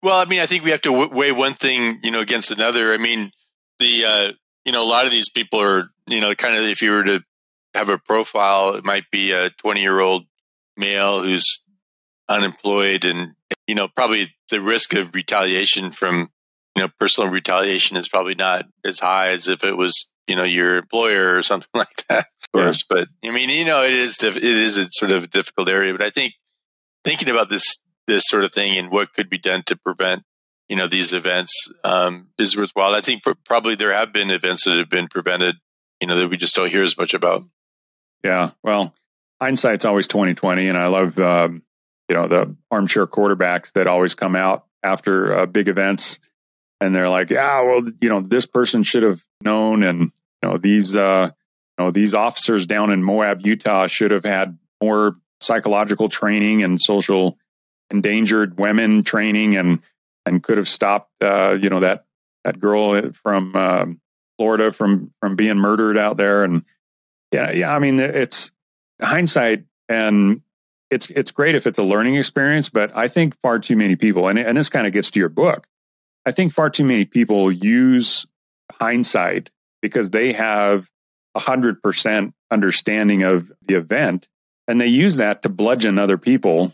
Well, 0.01 0.19
I 0.19 0.25
mean, 0.25 0.39
I 0.39 0.45
think 0.45 0.63
we 0.63 0.71
have 0.71 0.81
to 0.81 0.91
w- 0.91 1.11
weigh 1.11 1.31
one 1.31 1.53
thing, 1.53 1.99
you 2.03 2.11
know, 2.11 2.19
against 2.19 2.51
another. 2.51 2.93
I 2.93 2.97
mean, 2.97 3.31
the 3.79 4.03
uh, 4.05 4.31
you 4.65 4.71
know, 4.71 4.83
a 4.83 4.89
lot 4.89 5.05
of 5.05 5.11
these 5.11 5.29
people 5.29 5.59
are, 5.61 5.89
you 6.09 6.19
know, 6.19 6.33
kind 6.35 6.55
of 6.55 6.63
if 6.63 6.81
you 6.81 6.91
were 6.91 7.03
to 7.03 7.23
have 7.75 7.89
a 7.89 7.99
profile, 7.99 8.75
it 8.75 8.83
might 8.83 9.09
be 9.11 9.31
a 9.31 9.51
20 9.51 9.81
year 9.81 9.99
old 9.99 10.25
male 10.75 11.21
who's 11.21 11.63
unemployed 12.27 13.05
and, 13.05 13.33
you 13.67 13.75
know, 13.75 13.87
probably 13.87 14.35
the 14.49 14.59
risk 14.59 14.93
of 14.93 15.13
retaliation 15.13 15.91
from, 15.91 16.29
you 16.75 16.83
know, 16.83 16.89
personal 16.99 17.29
retaliation 17.29 17.95
is 17.95 18.09
probably 18.09 18.35
not 18.35 18.65
as 18.83 18.99
high 18.99 19.29
as 19.29 19.47
if 19.47 19.63
it 19.63 19.77
was, 19.77 20.11
you 20.27 20.35
know, 20.35 20.43
your 20.43 20.77
employer 20.77 21.35
or 21.35 21.43
something 21.43 21.69
like 21.73 21.93
that, 22.09 22.25
of 22.41 22.51
course. 22.53 22.83
Yeah. 22.89 22.95
But 22.97 23.29
I 23.29 23.33
mean, 23.33 23.49
you 23.49 23.65
know, 23.65 23.83
it 23.83 23.93
is, 23.93 24.21
it 24.23 24.37
is 24.43 24.77
a 24.77 24.87
sort 24.91 25.11
of 25.11 25.23
a 25.23 25.27
difficult 25.27 25.69
area, 25.69 25.93
but 25.93 26.01
I 26.01 26.09
think 26.09 26.33
thinking 27.03 27.29
about 27.29 27.49
this, 27.49 27.81
this 28.07 28.23
sort 28.27 28.43
of 28.43 28.51
thing 28.51 28.77
and 28.77 28.91
what 28.91 29.13
could 29.13 29.29
be 29.29 29.37
done 29.37 29.63
to 29.67 29.75
prevent 29.75 30.23
you 30.67 30.75
know 30.75 30.87
these 30.87 31.13
events 31.13 31.71
um, 31.83 32.27
is 32.37 32.57
worthwhile. 32.57 32.93
I 32.93 33.01
think 33.01 33.23
probably 33.45 33.75
there 33.75 33.93
have 33.93 34.11
been 34.11 34.29
events 34.29 34.65
that 34.65 34.77
have 34.77 34.89
been 34.89 35.07
prevented, 35.07 35.57
you 36.01 36.07
know, 36.07 36.17
that 36.17 36.29
we 36.29 36.37
just 36.37 36.55
don't 36.55 36.71
hear 36.71 36.83
as 36.83 36.97
much 36.97 37.13
about. 37.13 37.43
Yeah, 38.23 38.51
well, 38.63 38.93
hindsight's 39.39 39.85
always 39.85 40.07
twenty 40.07 40.33
twenty, 40.33 40.67
and 40.67 40.77
I 40.77 40.87
love 40.87 41.19
um, 41.19 41.63
you 42.09 42.15
know 42.15 42.27
the 42.27 42.55
armchair 42.71 43.05
quarterbacks 43.05 43.73
that 43.73 43.87
always 43.87 44.15
come 44.15 44.35
out 44.35 44.65
after 44.81 45.33
uh, 45.33 45.45
big 45.45 45.67
events, 45.67 46.19
and 46.81 46.93
they're 46.93 47.09
like, 47.09 47.29
yeah, 47.29 47.61
well, 47.61 47.83
you 48.01 48.09
know, 48.09 48.21
this 48.21 48.45
person 48.45 48.83
should 48.83 49.03
have 49.03 49.21
known, 49.41 49.83
and 49.83 50.01
you 50.01 50.49
know 50.49 50.57
these 50.57 50.95
uh, 50.95 51.31
you 51.77 51.85
know 51.85 51.91
these 51.91 52.13
officers 52.13 52.65
down 52.67 52.91
in 52.91 53.03
Moab, 53.03 53.45
Utah, 53.45 53.87
should 53.87 54.11
have 54.11 54.25
had 54.25 54.57
more 54.81 55.15
psychological 55.39 56.09
training 56.09 56.63
and 56.63 56.81
social 56.81 57.37
endangered 57.91 58.57
women 58.57 59.03
training 59.03 59.55
and 59.55 59.81
and 60.25 60.41
could 60.41 60.57
have 60.57 60.67
stopped, 60.67 61.11
uh, 61.21 61.57
you 61.59 61.69
know, 61.69 61.81
that 61.81 62.05
that 62.43 62.59
girl 62.59 63.11
from 63.11 63.55
um, 63.55 64.01
Florida 64.37 64.71
from 64.71 65.13
from 65.19 65.35
being 65.35 65.57
murdered 65.57 65.97
out 65.97 66.17
there. 66.17 66.43
And 66.43 66.63
yeah, 67.31 67.51
yeah, 67.51 67.75
I 67.75 67.79
mean, 67.79 67.99
it's 67.99 68.51
hindsight, 69.01 69.65
and 69.87 70.41
it's 70.89 71.09
it's 71.09 71.31
great 71.31 71.55
if 71.55 71.67
it's 71.67 71.77
a 71.77 71.83
learning 71.83 72.15
experience. 72.15 72.69
But 72.69 72.95
I 72.95 73.07
think 73.07 73.39
far 73.39 73.59
too 73.59 73.75
many 73.75 73.95
people, 73.95 74.27
and 74.27 74.39
and 74.39 74.57
this 74.57 74.69
kind 74.69 74.87
of 74.87 74.93
gets 74.93 75.11
to 75.11 75.19
your 75.19 75.29
book. 75.29 75.67
I 76.25 76.31
think 76.31 76.51
far 76.51 76.69
too 76.69 76.85
many 76.85 77.05
people 77.05 77.51
use 77.51 78.25
hindsight 78.71 79.51
because 79.81 80.09
they 80.09 80.33
have 80.33 80.89
a 81.35 81.39
hundred 81.39 81.81
percent 81.81 82.33
understanding 82.51 83.23
of 83.23 83.51
the 83.67 83.75
event, 83.75 84.27
and 84.67 84.79
they 84.79 84.87
use 84.87 85.17
that 85.17 85.43
to 85.43 85.49
bludgeon 85.49 85.99
other 85.99 86.17
people. 86.17 86.73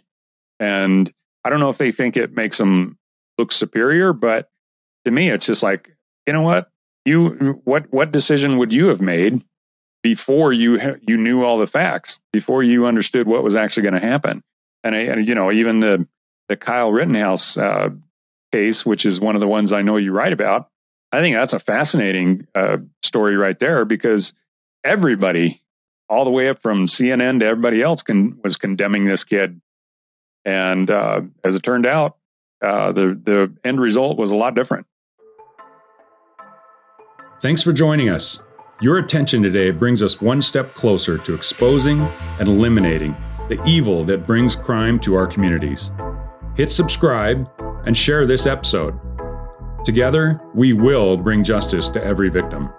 And 0.59 1.11
I 1.43 1.49
don't 1.49 1.59
know 1.59 1.69
if 1.69 1.77
they 1.77 1.91
think 1.91 2.15
it 2.15 2.35
makes 2.35 2.57
them 2.57 2.97
look 3.37 3.51
superior. 3.51 4.13
But 4.13 4.49
to 5.05 5.11
me, 5.11 5.29
it's 5.29 5.47
just 5.47 5.63
like, 5.63 5.95
you 6.27 6.33
know 6.33 6.43
what? 6.43 6.69
You 7.05 7.61
what 7.63 7.91
what 7.91 8.11
decision 8.11 8.57
would 8.57 8.71
you 8.71 8.87
have 8.87 9.01
made 9.01 9.43
before 10.03 10.53
you 10.53 10.99
you 11.07 11.17
knew 11.17 11.43
all 11.43 11.57
the 11.57 11.67
facts, 11.67 12.19
before 12.31 12.61
you 12.61 12.85
understood 12.85 13.27
what 13.27 13.43
was 13.43 13.55
actually 13.55 13.83
going 13.83 13.99
to 13.99 14.07
happen? 14.07 14.43
And, 14.83 14.95
I, 14.95 14.99
and 14.99 15.27
you 15.27 15.35
know, 15.35 15.51
even 15.51 15.79
the 15.79 16.07
the 16.47 16.57
Kyle 16.57 16.91
Rittenhouse 16.91 17.57
uh, 17.57 17.89
case, 18.51 18.85
which 18.85 19.05
is 19.05 19.19
one 19.19 19.35
of 19.35 19.41
the 19.41 19.47
ones 19.47 19.71
I 19.71 19.81
know 19.81 19.97
you 19.97 20.11
write 20.11 20.33
about, 20.33 20.69
I 21.11 21.19
think 21.19 21.35
that's 21.35 21.53
a 21.53 21.59
fascinating 21.59 22.47
uh, 22.55 22.77
story 23.03 23.35
right 23.35 23.57
there 23.59 23.83
because 23.85 24.33
everybody, 24.83 25.61
all 26.09 26.23
the 26.23 26.31
way 26.31 26.49
up 26.49 26.61
from 26.61 26.85
CNN 26.85 27.39
to 27.39 27.45
everybody 27.45 27.81
else, 27.81 28.01
can, 28.01 28.39
was 28.43 28.57
condemning 28.57 29.03
this 29.03 29.23
kid. 29.23 29.61
And 30.45 30.89
uh, 30.89 31.21
as 31.43 31.55
it 31.55 31.63
turned 31.63 31.85
out, 31.85 32.17
uh, 32.61 32.91
the 32.91 33.19
the 33.21 33.51
end 33.63 33.81
result 33.81 34.17
was 34.17 34.31
a 34.31 34.35
lot 34.35 34.55
different. 34.55 34.85
Thanks 37.41 37.63
for 37.63 37.71
joining 37.71 38.09
us. 38.09 38.39
Your 38.81 38.99
attention 38.99 39.43
today 39.43 39.71
brings 39.71 40.01
us 40.01 40.21
one 40.21 40.41
step 40.41 40.73
closer 40.75 41.17
to 41.17 41.33
exposing 41.33 42.01
and 42.39 42.47
eliminating 42.47 43.15
the 43.49 43.61
evil 43.65 44.03
that 44.05 44.25
brings 44.25 44.55
crime 44.55 44.99
to 45.01 45.15
our 45.15 45.27
communities. 45.27 45.91
Hit 46.55 46.71
subscribe 46.71 47.49
and 47.85 47.95
share 47.95 48.25
this 48.25 48.45
episode. 48.45 48.99
Together, 49.83 50.39
we 50.53 50.73
will 50.73 51.17
bring 51.17 51.43
justice 51.43 51.89
to 51.89 52.03
every 52.03 52.29
victim. 52.29 52.69